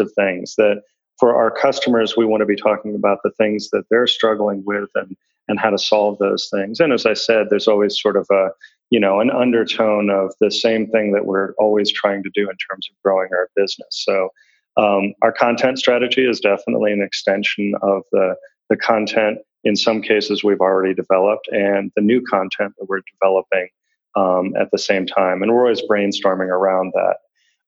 of, 0.00 0.12
things 0.16 0.54
that 0.56 0.82
for 1.18 1.34
our 1.36 1.50
customers, 1.50 2.16
we 2.16 2.24
want 2.24 2.40
to 2.40 2.46
be 2.46 2.56
talking 2.56 2.94
about 2.94 3.18
the 3.22 3.30
things 3.38 3.70
that 3.70 3.84
they're 3.90 4.06
struggling 4.06 4.62
with 4.66 4.88
and, 4.96 5.16
and 5.48 5.58
how 5.58 5.70
to 5.70 5.78
solve 5.78 6.18
those 6.18 6.48
things. 6.52 6.80
And 6.80 6.92
as 6.92 7.06
I 7.06 7.14
said, 7.14 7.46
there's 7.48 7.68
always 7.68 8.00
sort 8.00 8.16
of 8.16 8.26
a 8.30 8.50
you 8.92 9.00
know, 9.00 9.20
an 9.20 9.30
undertone 9.30 10.10
of 10.10 10.34
the 10.38 10.50
same 10.50 10.86
thing 10.86 11.12
that 11.12 11.24
we're 11.24 11.54
always 11.54 11.90
trying 11.90 12.22
to 12.22 12.30
do 12.34 12.42
in 12.42 12.56
terms 12.68 12.86
of 12.90 13.02
growing 13.02 13.30
our 13.32 13.48
business. 13.56 13.88
So, 13.90 14.28
um, 14.76 15.14
our 15.22 15.32
content 15.32 15.78
strategy 15.78 16.26
is 16.28 16.40
definitely 16.40 16.92
an 16.92 17.00
extension 17.00 17.72
of 17.80 18.02
the, 18.12 18.36
the 18.68 18.76
content 18.76 19.38
in 19.64 19.76
some 19.76 20.02
cases 20.02 20.44
we've 20.44 20.60
already 20.60 20.92
developed 20.92 21.48
and 21.48 21.90
the 21.96 22.02
new 22.02 22.20
content 22.20 22.74
that 22.78 22.86
we're 22.86 23.00
developing 23.18 23.68
um, 24.14 24.54
at 24.60 24.70
the 24.72 24.78
same 24.78 25.06
time. 25.06 25.42
And 25.42 25.50
we're 25.50 25.62
always 25.62 25.82
brainstorming 25.82 26.48
around 26.48 26.92
that. 26.94 27.16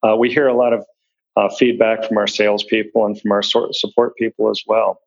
Uh, 0.06 0.16
we 0.16 0.30
hear 0.30 0.46
a 0.46 0.54
lot 0.54 0.74
of 0.74 0.84
uh, 1.36 1.48
feedback 1.48 2.04
from 2.04 2.18
our 2.18 2.26
salespeople 2.26 3.06
and 3.06 3.18
from 3.18 3.32
our 3.32 3.42
support 3.42 4.14
people 4.16 4.50
as 4.50 4.62
well. 4.66 4.98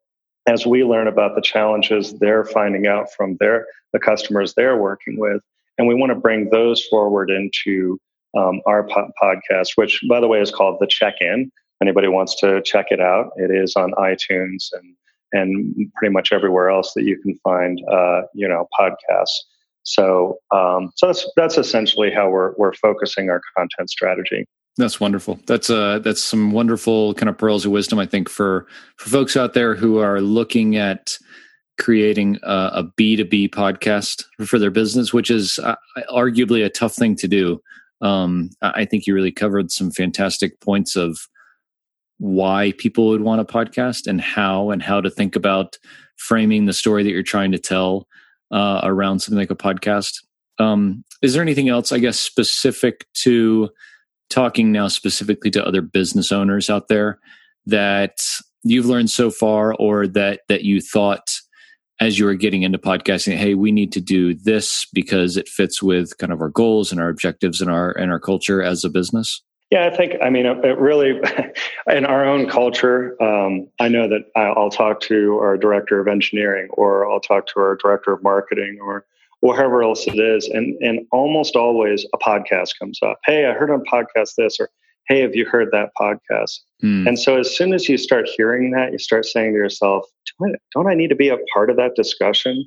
As 0.48 0.66
we 0.66 0.84
learn 0.84 1.08
about 1.08 1.36
the 1.36 1.42
challenges 1.42 2.18
they're 2.18 2.46
finding 2.46 2.88
out 2.88 3.14
from 3.16 3.38
their 3.40 3.68
the 3.94 4.00
customers 4.00 4.56
they're 4.56 4.78
working 4.78 5.20
with, 5.20 5.42
and 5.78 5.88
we 5.88 5.96
want 5.96 6.12
to 6.12 6.16
bring 6.16 6.50
those 6.50 6.84
forward 6.86 7.30
into 7.30 7.98
um, 8.38 8.62
our 8.66 8.88
po- 8.88 9.12
podcast, 9.22 9.70
which, 9.76 10.02
by 10.10 10.20
the 10.20 10.28
way, 10.28 10.40
is 10.40 10.52
called 10.52 10.78
the 10.80 10.88
Check 10.88 11.16
In. 11.22 11.52
Anybody 11.82 12.08
wants 12.08 12.36
to 12.42 12.62
check 12.64 12.88
it 12.90 13.00
out? 13.00 13.32
It 13.38 13.52
is 13.52 13.76
on 13.76 13.92
iTunes 13.94 14.70
and 14.74 14.96
and 15.34 15.76
pretty 15.96 16.14
much 16.14 16.32
everywhere 16.32 16.70
else 16.70 16.94
that 16.94 17.04
you 17.04 17.20
can 17.20 17.36
find, 17.44 17.82
uh, 17.92 18.22
you 18.34 18.48
know, 18.48 18.66
podcasts. 18.80 19.36
So, 19.84 20.38
um, 20.52 20.92
so 20.96 21.08
that's 21.08 21.30
that's 21.36 21.58
essentially 21.58 22.12
how 22.12 22.30
we're 22.30 22.54
we're 22.58 22.74
focusing 22.74 23.30
our 23.30 23.42
content 23.56 23.90
strategy. 23.90 24.46
That's 24.78 25.00
wonderful. 25.00 25.40
That's 25.48 25.70
uh 25.70 26.00
that's 26.00 26.22
some 26.22 26.52
wonderful 26.52 27.14
kind 27.16 27.30
of 27.30 27.38
pearls 27.38 27.66
of 27.66 27.72
wisdom, 27.72 28.00
I 28.00 28.06
think, 28.06 28.30
for 28.30 28.68
for 28.98 29.10
folks 29.10 29.36
out 29.36 29.54
there 29.54 29.76
who 29.76 30.00
are 30.00 30.22
looking 30.22 30.76
at 30.76 31.18
creating 31.78 32.40
a 32.44 32.84
B 32.96 33.16
two 33.16 33.26
B 33.26 33.48
podcast 33.48 34.24
for 34.46 34.60
their 34.60 34.72
business, 34.72 35.14
which 35.14 35.30
is 35.30 35.60
uh, 35.60 35.76
arguably 36.10 36.66
a 36.66 36.70
tough 36.70 36.96
thing 36.96 37.16
to 37.18 37.28
do. 37.28 37.62
Um, 38.02 38.50
I 38.62 38.86
think 38.86 39.08
you 39.08 39.14
really 39.14 39.32
covered 39.32 39.72
some 39.72 39.92
fantastic 39.92 40.60
points 40.62 40.96
of 40.96 41.18
why 42.20 42.74
people 42.78 43.08
would 43.10 43.22
want 43.22 43.42
a 43.42 43.46
podcast 43.46 44.08
and 44.08 44.20
how 44.20 44.72
and 44.72 44.82
how 44.82 45.02
to 45.02 45.10
think 45.10 45.36
about 45.36 45.78
framing 46.16 46.66
the 46.66 46.74
story 46.74 47.04
that 47.04 47.12
you're 47.12 47.24
trying 47.24 47.52
to 47.52 47.60
tell 47.60 48.08
uh, 48.52 48.82
around 48.84 49.20
something 49.20 49.38
like 49.38 49.52
a 49.52 49.56
podcast. 49.56 50.24
Um, 50.60 51.04
is 51.22 51.34
there 51.34 51.44
anything 51.44 51.70
else, 51.70 51.92
I 51.92 52.00
guess, 52.00 52.20
specific 52.20 53.06
to 53.22 53.70
talking 54.30 54.72
now 54.72 54.88
specifically 54.88 55.52
to 55.52 55.66
other 55.66 55.82
business 55.82 56.32
owners 56.32 56.70
out 56.70 56.88
there 56.88 57.20
that 57.68 58.18
you've 58.64 58.88
learned 58.88 59.10
so 59.10 59.30
far, 59.30 59.74
or 59.76 60.08
that 60.08 60.42
that 60.50 60.64
you 60.64 60.82
thought 60.82 61.30
as 62.00 62.20
you 62.20 62.26
were 62.26 62.36
getting 62.36 62.64
into 62.64 62.78
podcasting, 62.78 63.36
hey, 63.36 63.54
we 63.54 63.72
need 63.72 63.92
to 63.94 64.02
do 64.02 64.34
this 64.34 64.86
because 64.94 65.38
it 65.38 65.48
fits 65.48 65.82
with 65.82 66.18
kind 66.18 66.32
of 66.32 66.42
our 66.42 66.50
goals 66.50 66.92
and 66.92 67.02
our 67.02 67.10
objectives 67.10 67.62
and 67.62 67.72
our 67.72 67.92
and 67.92 68.12
our 68.12 68.20
culture 68.20 68.62
as 68.62 68.84
a 68.84 68.90
business? 68.90 69.42
Yeah, 69.70 69.86
I 69.86 69.96
think, 69.96 70.14
I 70.24 70.30
mean, 70.30 70.46
it 70.46 70.78
really, 70.78 71.20
in 71.90 72.06
our 72.06 72.26
own 72.26 72.48
culture, 72.48 73.22
um, 73.22 73.68
I 73.80 73.90
know 73.90 74.08
that 74.08 74.22
I'll 74.36 74.70
talk 74.70 75.02
to 75.02 75.38
our 75.40 75.58
director 75.58 76.00
of 76.00 76.08
engineering 76.08 76.70
or 76.72 77.10
I'll 77.10 77.20
talk 77.20 77.48
to 77.48 77.60
our 77.60 77.76
director 77.76 78.14
of 78.14 78.24
marketing 78.24 78.80
or 78.82 79.06
whatever 79.42 79.84
else 79.84 80.08
it 80.08 80.20
is. 80.20 80.48
And, 80.48 80.78
and 80.82 81.06
almost 81.12 81.58
always 81.58 82.06
a 82.14 82.18
podcast 82.18 82.80
comes 82.80 83.00
up. 83.04 83.20
Hey, 83.26 83.46
I 83.46 83.54
heard 83.54 83.70
on 83.70 83.84
podcast 83.92 84.36
this, 84.38 84.58
or 84.58 84.70
hey, 85.08 85.22
have 85.22 85.36
you 85.36 85.46
heard 85.46 85.70
that 85.72 85.92
podcast? 86.00 86.60
Mm. 86.84 87.08
And 87.08 87.20
so 87.20 87.40
as 87.40 87.56
soon 87.56 87.74
as 87.74 87.88
you 87.88 87.98
start 87.98 88.28
hearing 88.36 88.72
that, 88.72 88.92
you 88.92 89.00
start 89.00 89.26
saying 89.26 89.54
to 89.54 89.58
yourself, 89.58 90.06
don't 90.40 90.56
I, 90.56 90.60
don't 90.74 90.88
I 90.88 90.94
need 90.94 91.10
to 91.10 91.16
be 91.16 91.30
a 91.30 91.38
part 91.54 91.70
of 91.70 91.78
that 91.78 91.96
discussion? 91.96 92.66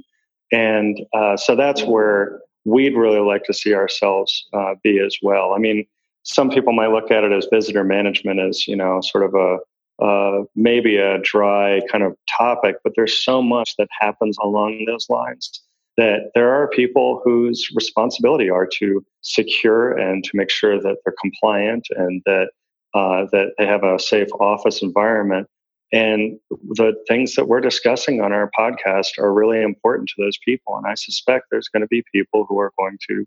And 0.52 1.00
uh, 1.12 1.36
so 1.36 1.54
that's 1.54 1.82
where 1.84 2.40
we'd 2.64 2.96
really 2.96 3.20
like 3.20 3.44
to 3.44 3.54
see 3.54 3.74
ourselves 3.74 4.46
uh, 4.52 4.74
be 4.82 5.00
as 5.00 5.16
well. 5.22 5.52
I 5.54 5.58
mean, 5.58 5.86
some 6.22 6.50
people 6.50 6.72
might 6.72 6.90
look 6.90 7.10
at 7.10 7.24
it 7.24 7.32
as 7.32 7.46
visitor 7.50 7.84
management 7.84 8.40
as 8.40 8.66
you 8.68 8.76
know 8.76 9.00
sort 9.00 9.24
of 9.24 9.34
a 9.34 10.04
uh, 10.04 10.44
maybe 10.56 10.96
a 10.96 11.18
dry 11.18 11.80
kind 11.90 12.02
of 12.02 12.16
topic, 12.38 12.76
but 12.82 12.94
there's 12.96 13.22
so 13.22 13.42
much 13.42 13.76
that 13.76 13.88
happens 14.00 14.36
along 14.42 14.84
those 14.86 15.08
lines 15.10 15.62
that 16.00 16.30
there 16.34 16.50
are 16.50 16.66
people 16.68 17.20
whose 17.22 17.68
responsibility 17.74 18.48
are 18.48 18.66
to 18.66 19.04
secure 19.20 19.92
and 19.92 20.24
to 20.24 20.30
make 20.32 20.48
sure 20.48 20.80
that 20.80 20.96
they're 21.04 21.14
compliant 21.20 21.86
and 21.90 22.22
that 22.24 22.48
uh, 22.94 23.26
that 23.32 23.52
they 23.58 23.66
have 23.66 23.84
a 23.84 23.98
safe 23.98 24.28
office 24.40 24.80
environment. 24.80 25.46
And 25.92 26.40
the 26.50 26.94
things 27.06 27.34
that 27.34 27.48
we're 27.48 27.60
discussing 27.60 28.22
on 28.22 28.32
our 28.32 28.50
podcast 28.58 29.18
are 29.18 29.34
really 29.34 29.60
important 29.62 30.08
to 30.08 30.14
those 30.24 30.38
people. 30.42 30.74
And 30.78 30.86
I 30.86 30.94
suspect 30.94 31.46
there's 31.50 31.68
going 31.68 31.82
to 31.82 31.88
be 31.88 32.02
people 32.14 32.46
who 32.48 32.58
are 32.58 32.72
going 32.78 32.96
to 33.10 33.26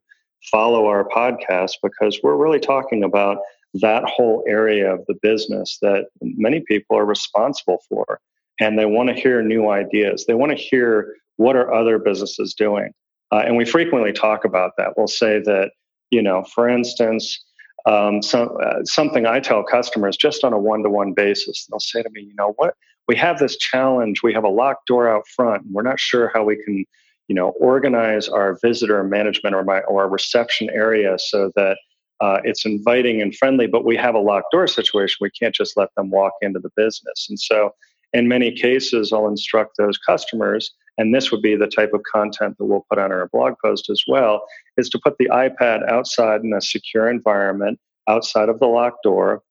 follow 0.52 0.88
our 0.88 1.08
podcast 1.08 1.74
because 1.84 2.22
we're 2.24 2.38
really 2.38 2.60
talking 2.60 3.04
about 3.04 3.38
that 3.76 4.04
whole 4.06 4.44
area 4.48 4.92
of 4.92 5.06
the 5.08 5.16
business 5.22 5.78
that 5.84 6.06
many 6.22 6.62
people 6.68 6.98
are 6.98 7.06
responsible 7.06 7.78
for 7.88 8.20
and 8.60 8.78
they 8.78 8.86
want 8.86 9.10
to 9.10 9.16
hear 9.16 9.42
new 9.42 9.70
ideas 9.70 10.26
they 10.28 10.36
want 10.36 10.52
to 10.52 10.58
hear 10.58 11.16
what 11.38 11.56
are 11.56 11.74
other 11.74 12.00
businesses 12.00 12.54
doing 12.54 12.92
uh, 13.32 13.44
and 13.46 13.58
we 13.58 13.66
frequently 13.66 14.12
talk 14.12 14.46
about 14.46 14.72
that 14.78 14.94
we'll 14.98 15.08
say 15.08 15.40
that 15.40 15.72
you 16.12 16.22
know 16.22 16.44
for 16.54 16.68
instance 16.68 17.44
um, 17.86 18.22
so, 18.22 18.58
uh, 18.62 18.84
something 18.86 19.26
i 19.26 19.40
tell 19.40 19.64
customers 19.64 20.16
just 20.16 20.44
on 20.44 20.54
a 20.54 20.60
one-to-one 20.60 21.14
basis 21.14 21.68
they'll 21.70 21.80
say 21.80 22.02
to 22.02 22.10
me 22.12 22.22
you 22.22 22.36
know 22.36 22.54
what 22.58 22.76
we 23.08 23.16
have 23.16 23.40
this 23.40 23.58
challenge 23.58 24.24
we 24.24 24.34
have 24.34 24.44
a 24.44 24.50
locked 24.50 24.88
door 24.88 25.10
out 25.10 25.28
front 25.28 25.64
and 25.64 25.74
we're 25.74 25.82
not 25.82 26.00
sure 26.00 26.32
how 26.34 26.44
we 26.44 26.56
can 26.64 26.86
you 27.28 27.36
know, 27.36 27.50
organize 27.60 28.28
our 28.28 28.58
visitor 28.62 29.04
management 29.04 29.56
or 29.56 29.64
my 29.64 29.80
or 29.82 30.04
our 30.04 30.10
reception 30.10 30.70
area 30.72 31.18
so 31.18 31.52
that 31.56 31.78
uh, 32.22 32.40
it's 32.44 32.66
inviting 32.66 33.22
and 33.22 33.36
friendly, 33.36 33.68
but 33.68 33.86
we 33.86 33.98
have 33.98 34.16
a 34.16 34.20
locked 34.20 34.52
door 34.52 34.68
situation. 34.68 35.18
We 35.22 35.32
can't 35.32 35.56
just 35.56 35.78
let 35.78 35.90
them 35.96 36.10
walk 36.10 36.34
into 36.42 36.60
the 36.60 36.70
business. 36.76 37.28
And 37.30 37.40
so, 37.40 37.72
in 38.14 38.28
many 38.28 38.52
cases, 38.52 39.12
I'll 39.12 39.28
instruct 39.28 39.78
those 39.78 39.98
customers, 39.98 40.74
and 40.98 41.14
this 41.14 41.32
would 41.32 41.42
be 41.42 41.56
the 41.56 41.68
type 41.68 41.92
of 41.94 42.02
content 42.04 42.58
that 42.58 42.66
we'll 42.66 42.86
put 42.90 43.00
on 43.00 43.12
our 43.12 43.28
blog 43.32 43.54
post 43.64 43.90
as 43.90 44.04
well, 44.08 44.46
is 44.78 44.90
to 44.90 45.00
put 45.04 45.18
the 45.18 45.28
iPad 45.30 45.88
outside 45.90 46.42
in 46.42 46.54
a 46.54 46.62
secure 46.62 47.10
environment 47.10 47.80
outside 48.08 48.50
of 48.50 48.60
the 48.60 48.68
locked 48.68 49.04
door, 49.04 49.42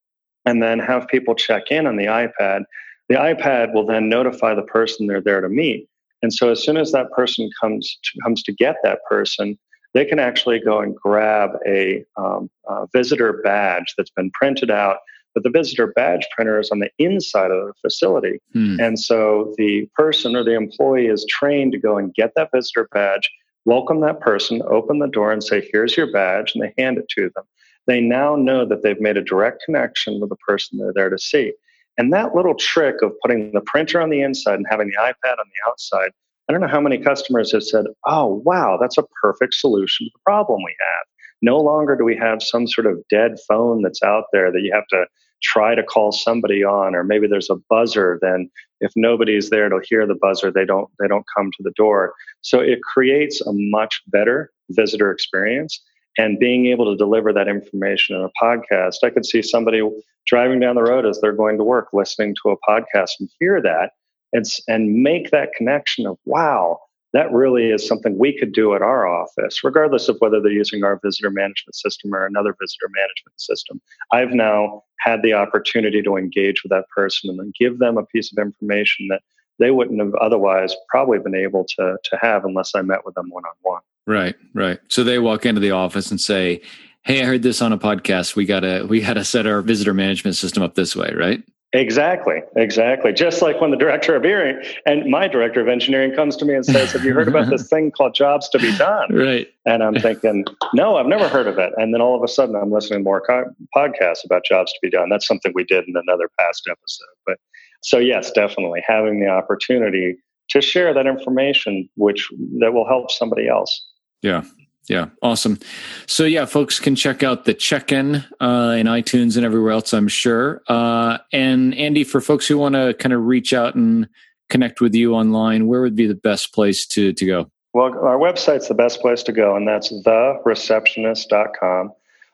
and 0.44 0.62
then 0.62 0.78
have 0.78 1.09
people 1.09 1.35
check 1.35 1.70
in 1.70 1.87
on 1.87 1.96
the 1.96 2.05
iPad. 2.05 2.64
The 3.09 3.16
iPad 3.16 3.72
will 3.72 3.87
then 3.87 4.09
notify 4.09 4.55
the 4.55 4.62
person 4.62 5.07
they're 5.07 5.20
there 5.20 5.40
to 5.40 5.48
meet 5.48 5.88
and 6.22 6.33
so 6.33 6.50
as 6.50 6.62
soon 6.62 6.76
as 6.76 6.92
that 6.92 7.11
person 7.11 7.50
comes 7.61 7.98
to, 8.02 8.20
comes 8.22 8.42
to 8.44 8.52
get 8.52 8.76
that 8.85 9.00
person, 9.09 9.59
they 9.92 10.05
can 10.05 10.18
actually 10.18 10.61
go 10.61 10.81
and 10.81 10.94
grab 10.96 11.50
a, 11.66 12.05
um, 12.16 12.48
a 12.68 12.87
visitor 12.92 13.40
badge 13.44 13.94
that's 13.98 14.11
been 14.11 14.31
printed 14.31 14.70
out. 14.70 14.98
But 15.34 15.44
the 15.44 15.50
visitor 15.50 15.86
badge 15.86 16.26
printer 16.34 16.60
is 16.60 16.70
on 16.70 16.80
the 16.80 16.90
inside 16.98 17.50
of 17.50 17.66
the 17.66 17.72
facility. 17.80 18.38
Hmm. 18.52 18.78
And 18.80 18.98
so 18.98 19.54
the 19.56 19.88
person 19.94 20.36
or 20.36 20.44
the 20.44 20.54
employee 20.54 21.06
is 21.06 21.26
trained 21.28 21.72
to 21.72 21.78
go 21.78 21.96
and 21.96 22.14
get 22.14 22.32
that 22.36 22.50
visitor 22.54 22.88
badge, 22.92 23.30
welcome 23.64 24.00
that 24.00 24.20
person, 24.20 24.62
open 24.68 24.98
the 24.98 25.08
door 25.08 25.32
and 25.32 25.42
say, 25.42 25.66
here's 25.72 25.96
your 25.96 26.12
badge, 26.12 26.52
and 26.54 26.62
they 26.62 26.74
hand 26.82 26.98
it 26.98 27.08
to 27.16 27.30
them. 27.34 27.44
They 27.86 28.00
now 28.00 28.36
know 28.36 28.64
that 28.66 28.82
they've 28.82 29.00
made 29.00 29.16
a 29.16 29.22
direct 29.22 29.62
connection 29.64 30.20
with 30.20 30.30
the 30.30 30.36
person 30.36 30.78
they're 30.78 30.92
there 30.92 31.10
to 31.10 31.18
see. 31.18 31.52
And 31.98 32.12
that 32.12 32.34
little 32.34 32.54
trick 32.54 33.02
of 33.02 33.12
putting 33.22 33.52
the 33.52 33.60
printer 33.62 34.00
on 34.00 34.10
the 34.10 34.22
inside 34.22 34.54
and 34.54 34.66
having 34.68 34.88
the 34.88 34.96
iPad 34.96 35.38
on 35.38 35.46
the 35.46 35.70
outside, 35.70 36.10
I 36.48 36.52
don't 36.52 36.60
know 36.60 36.68
how 36.68 36.80
many 36.80 36.98
customers 36.98 37.52
have 37.52 37.62
said, 37.62 37.86
oh, 38.06 38.42
wow, 38.44 38.78
that's 38.80 38.98
a 38.98 39.04
perfect 39.20 39.54
solution 39.54 40.06
to 40.06 40.10
the 40.14 40.20
problem 40.24 40.60
we 40.64 40.76
have. 40.78 41.06
No 41.42 41.58
longer 41.58 41.96
do 41.96 42.04
we 42.04 42.16
have 42.16 42.42
some 42.42 42.66
sort 42.66 42.86
of 42.86 43.02
dead 43.10 43.36
phone 43.48 43.82
that's 43.82 44.02
out 44.02 44.24
there 44.32 44.52
that 44.52 44.60
you 44.60 44.72
have 44.72 44.86
to 44.88 45.06
try 45.42 45.74
to 45.74 45.83
call 45.83 46.12
somebody 46.12 46.64
on 46.64 46.94
or 46.94 47.05
maybe 47.05 47.26
there's 47.26 47.50
a 47.50 47.57
buzzer 47.68 48.18
then 48.22 48.50
if 48.81 48.92
nobody's 48.96 49.50
there 49.50 49.68
to 49.68 49.81
hear 49.88 50.07
the 50.07 50.14
buzzer 50.14 50.50
they 50.50 50.64
don't 50.64 50.88
they 51.00 51.09
don't 51.09 51.26
come 51.37 51.50
to 51.57 51.62
the 51.62 51.72
door 51.76 52.14
so 52.40 52.61
it 52.61 52.81
creates 52.83 53.40
a 53.40 53.52
much 53.52 54.02
better 54.09 54.50
visitor 54.70 55.11
experience 55.11 55.83
and 56.18 56.38
being 56.38 56.66
able 56.66 56.90
to 56.90 56.96
deliver 56.96 57.33
that 57.33 57.48
information 57.48 58.16
in 58.16 58.22
a 58.22 58.44
podcast. 58.44 58.96
I 59.02 59.11
could 59.11 59.24
see 59.24 59.42
somebody 59.42 59.83
driving 60.26 60.61
down 60.61 60.74
the 60.74 60.83
road 60.83 61.07
as 61.07 61.20
they're 61.20 61.33
going 61.33 61.59
to 61.59 61.64
work, 61.64 61.88
listening 61.92 62.35
to 62.42 62.50
a 62.50 62.57
podcast 62.68 63.12
and 63.18 63.28
hear 63.38 63.61
that 63.62 63.92
and, 64.33 64.44
and 64.68 65.02
make 65.02 65.31
that 65.31 65.52
connection 65.57 66.07
of, 66.07 66.18
wow, 66.24 66.78
that 67.12 67.31
really 67.33 67.70
is 67.70 67.87
something 67.87 68.18
we 68.18 68.37
could 68.37 68.53
do 68.53 68.75
at 68.75 68.83
our 68.83 69.07
office, 69.07 69.62
regardless 69.62 70.09
of 70.09 70.16
whether 70.20 70.40
they're 70.40 70.53
using 70.53 70.83
our 70.83 70.98
visitor 71.03 71.31
management 71.31 71.75
system 71.75 72.14
or 72.14 72.25
another 72.25 72.57
visitor 72.61 72.88
management 72.94 73.40
system. 73.40 73.81
I've 74.12 74.33
now 74.33 74.83
had 75.01 75.22
the 75.22 75.35
opportunity 75.35 76.03
to 76.03 76.16
engage 76.16 76.62
with 76.62 76.70
that 76.70 76.88
person 76.94 77.31
and 77.31 77.38
then 77.38 77.53
give 77.59 77.79
them 77.79 77.98
a 77.98 78.07
piece 78.07 78.33
of 78.33 78.42
information 78.42 79.09
that 79.09 79.22
they 79.59 79.70
wouldn't 79.70 80.01
have 80.01 80.14
otherwise 80.14 80.75
probably 80.88 81.18
been 81.18 81.35
able 81.35 81.64
to, 81.77 81.96
to 82.03 82.18
have 82.20 82.44
unless 82.44 82.75
I 82.75 82.83
met 82.83 83.05
with 83.05 83.14
them 83.14 83.29
one 83.31 83.44
on 83.44 83.53
one. 83.62 83.83
Right, 84.07 84.35
right. 84.55 84.81
So 84.88 85.05
they 85.05 85.18
walk 85.18 85.46
into 85.46 85.61
the 85.61 85.70
office 85.70 86.11
and 86.11 86.20
say, 86.20 86.62
"Hey, 87.03 87.22
I 87.22 87.25
heard 87.25 87.42
this 87.42 87.62
on 87.62 87.72
a 87.72 87.79
podcast. 87.79 88.35
We 88.35 88.46
gotta 88.46 88.85
we 88.88 89.01
gotta 89.01 89.25
set 89.25 89.46
our 89.46 89.62
visitor 89.62 89.94
management 89.94 90.35
system 90.35 90.62
up 90.62 90.75
this 90.75 90.96
way." 90.96 91.14
Right? 91.16 91.44
Exactly, 91.74 92.42
exactly. 92.54 93.14
Just 93.14 93.40
like 93.40 93.58
when 93.61 93.70
the 93.70 93.78
director 93.78 94.14
of 94.14 94.24
engineering 94.24 94.62
and 94.85 95.11
my 95.11 95.26
director 95.26 95.61
of 95.62 95.68
engineering 95.68 96.14
comes 96.14 96.37
to 96.37 96.44
me 96.44 96.54
and 96.54 96.66
says, 96.66 96.92
"Have 96.92 97.02
you 97.02 97.14
heard 97.14 97.28
about 97.28 97.48
this 97.48 97.66
thing 97.70 97.90
called 97.90 98.14
jobs 98.14 98.48
to 98.50 98.58
be 98.58 98.76
done?" 98.76 99.14
Right. 99.14 99.48
And 99.64 99.82
I'm 99.82 99.94
thinking, 99.94 100.44
"No, 100.74 100.96
I've 100.96 101.06
never 101.06 101.28
heard 101.28 101.46
of 101.46 101.58
it." 101.58 101.72
And 101.78 101.94
then 101.94 102.02
all 102.02 102.14
of 102.14 102.22
a 102.22 102.28
sudden, 102.28 102.56
I'm 102.56 102.70
listening 102.70 103.00
to 103.00 103.04
more 103.04 103.22
co- 103.22 103.54
podcasts 103.74 104.22
about 104.22 104.44
jobs 104.44 104.70
to 104.72 104.78
be 104.82 104.90
done. 104.90 105.08
That's 105.08 105.26
something 105.26 105.52
we 105.54 105.64
did 105.64 105.85
in 105.88 105.94
another 105.96 106.28
past 106.38 106.68
episode. 106.70 107.14
But 107.24 107.38
so 107.82 107.98
yes, 107.98 108.30
definitely 108.32 108.82
having 108.87 109.20
the 109.20 109.28
opportunity 109.28 110.16
to 110.50 110.61
share 110.61 110.92
that 110.92 111.06
information, 111.06 111.88
which 111.96 112.28
that 112.58 112.74
will 112.74 112.87
help 112.87 113.11
somebody 113.11 113.48
else. 113.48 113.87
Yeah, 114.20 114.44
yeah, 114.92 115.07
awesome. 115.22 115.59
So 116.07 116.24
yeah, 116.24 116.44
folks 116.44 116.78
can 116.78 116.94
check 116.94 117.22
out 117.22 117.46
the 117.46 117.55
check-in 117.55 118.16
uh, 118.40 118.76
in 118.78 118.87
iTunes 118.87 119.37
and 119.37 119.46
everywhere 119.46 119.72
else, 119.72 119.94
I'm 119.94 120.09
sure. 120.09 120.62
Uh, 120.68 121.16
and 121.33 121.74
Andy, 121.74 122.05
for 122.05 122.20
folks 122.20 122.46
who 122.46 122.59
want 122.59 122.74
to 122.74 122.92
kind 122.94 123.14
of 123.14 123.24
reach 123.24 123.55
out 123.55 123.74
and 123.74 124.07
connect 124.50 124.83
with 124.83 124.94
you 124.94 125.14
online, 125.14 125.66
where 125.66 125.81
would 125.81 125.96
be 125.96 126.07
the 126.07 126.14
best 126.14 126.52
place 126.52 126.87
to 126.88 127.14
to 127.14 127.26
go? 127.26 127.50
Well, 127.72 127.87
our 127.87 128.18
website's 128.18 128.68
the 128.68 128.74
best 128.74 129.00
place 129.00 129.22
to 129.22 129.33
go, 129.33 129.57
and 129.57 129.66
that's 129.66 129.90
thereceptionist.com. 130.05 131.92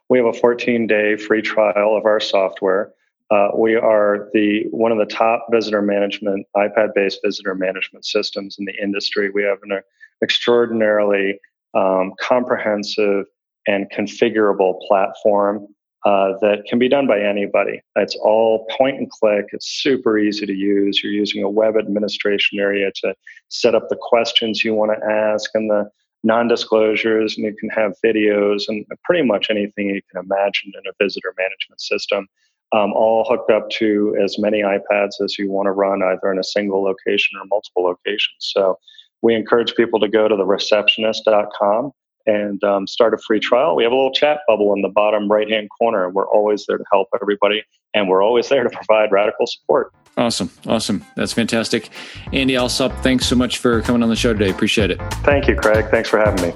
We 0.08 0.18
have 0.18 0.26
a 0.26 0.32
14-day 0.32 1.16
free 1.18 1.42
trial 1.42 1.96
of 1.96 2.06
our 2.06 2.18
software. 2.18 2.92
Uh, 3.30 3.50
we 3.54 3.76
are 3.76 4.28
the 4.32 4.64
one 4.72 4.90
of 4.90 4.98
the 4.98 5.06
top 5.06 5.46
visitor 5.52 5.82
management 5.82 6.44
iPad-based 6.56 7.20
visitor 7.24 7.54
management 7.54 8.04
systems 8.04 8.56
in 8.58 8.64
the 8.64 8.74
industry. 8.82 9.30
We 9.30 9.44
have 9.44 9.58
an 9.62 9.80
extraordinarily 10.24 11.38
um, 11.74 12.12
comprehensive 12.20 13.26
and 13.66 13.90
configurable 13.90 14.80
platform 14.86 15.66
uh, 16.04 16.32
that 16.40 16.64
can 16.68 16.78
be 16.78 16.88
done 16.88 17.06
by 17.06 17.20
anybody. 17.20 17.80
It's 17.96 18.16
all 18.16 18.66
point 18.76 18.98
and 18.98 19.10
click. 19.10 19.46
It's 19.52 19.82
super 19.82 20.18
easy 20.18 20.46
to 20.46 20.54
use. 20.54 21.02
You're 21.02 21.12
using 21.12 21.42
a 21.42 21.50
web 21.50 21.76
administration 21.76 22.58
area 22.58 22.90
to 23.02 23.14
set 23.48 23.74
up 23.74 23.88
the 23.88 23.98
questions 24.00 24.64
you 24.64 24.74
want 24.74 24.92
to 24.92 25.06
ask 25.06 25.50
and 25.54 25.68
the 25.68 25.90
non-disclosures, 26.24 27.36
and 27.36 27.46
you 27.46 27.54
can 27.58 27.68
have 27.70 27.92
videos 28.04 28.64
and 28.68 28.84
pretty 29.04 29.24
much 29.24 29.50
anything 29.50 29.88
you 29.88 30.00
can 30.10 30.24
imagine 30.24 30.72
in 30.74 30.88
a 30.88 31.04
visitor 31.04 31.34
management 31.36 31.80
system. 31.80 32.26
Um, 32.72 32.92
all 32.92 33.24
hooked 33.28 33.50
up 33.50 33.70
to 33.70 34.16
as 34.22 34.38
many 34.38 34.60
iPads 34.60 35.22
as 35.24 35.38
you 35.38 35.50
want 35.50 35.66
to 35.66 35.72
run, 35.72 36.02
either 36.02 36.30
in 36.30 36.38
a 36.38 36.44
single 36.44 36.82
location 36.82 37.38
or 37.40 37.46
multiple 37.46 37.82
locations. 37.82 38.36
So 38.40 38.78
we 39.22 39.34
encourage 39.34 39.74
people 39.74 40.00
to 40.00 40.08
go 40.08 40.28
to 40.28 40.36
the 40.36 40.44
receptionist.com 40.44 41.92
and 42.26 42.62
um, 42.62 42.86
start 42.86 43.14
a 43.14 43.18
free 43.18 43.40
trial. 43.40 43.74
We 43.74 43.82
have 43.84 43.92
a 43.92 43.96
little 43.96 44.12
chat 44.12 44.40
bubble 44.46 44.74
in 44.74 44.82
the 44.82 44.88
bottom 44.88 45.28
right 45.28 45.48
hand 45.50 45.68
corner. 45.78 46.10
We're 46.10 46.28
always 46.28 46.66
there 46.66 46.78
to 46.78 46.84
help 46.92 47.08
everybody, 47.20 47.62
and 47.94 48.08
we're 48.08 48.22
always 48.22 48.48
there 48.48 48.62
to 48.62 48.70
provide 48.70 49.10
radical 49.10 49.46
support. 49.46 49.92
Awesome. 50.16 50.50
Awesome. 50.66 51.04
That's 51.16 51.32
fantastic. 51.32 51.90
Andy 52.32 52.56
Alsop, 52.56 52.92
thanks 53.02 53.26
so 53.26 53.36
much 53.36 53.58
for 53.58 53.80
coming 53.82 54.02
on 54.02 54.08
the 54.08 54.16
show 54.16 54.32
today. 54.32 54.50
Appreciate 54.50 54.90
it. 54.90 55.00
Thank 55.22 55.48
you, 55.48 55.56
Craig. 55.56 55.86
Thanks 55.90 56.08
for 56.08 56.18
having 56.18 56.50
me. 56.50 56.54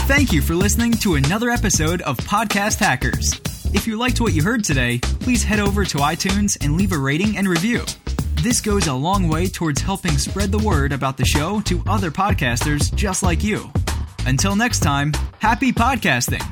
Thank 0.00 0.32
you 0.32 0.42
for 0.42 0.54
listening 0.54 0.92
to 0.94 1.14
another 1.14 1.48
episode 1.48 2.02
of 2.02 2.18
Podcast 2.18 2.78
Hackers. 2.78 3.40
If 3.74 3.86
you 3.86 3.96
liked 3.96 4.20
what 4.20 4.34
you 4.34 4.42
heard 4.42 4.62
today, 4.64 4.98
please 4.98 5.42
head 5.42 5.60
over 5.60 5.84
to 5.84 5.98
iTunes 5.98 6.62
and 6.62 6.76
leave 6.76 6.92
a 6.92 6.98
rating 6.98 7.38
and 7.38 7.48
review. 7.48 7.84
This 8.42 8.60
goes 8.60 8.88
a 8.88 8.92
long 8.92 9.28
way 9.28 9.46
towards 9.46 9.80
helping 9.80 10.18
spread 10.18 10.50
the 10.50 10.58
word 10.58 10.92
about 10.92 11.16
the 11.16 11.24
show 11.24 11.60
to 11.60 11.80
other 11.86 12.10
podcasters 12.10 12.92
just 12.92 13.22
like 13.22 13.44
you. 13.44 13.70
Until 14.26 14.56
next 14.56 14.80
time, 14.80 15.12
happy 15.38 15.70
podcasting! 15.70 16.44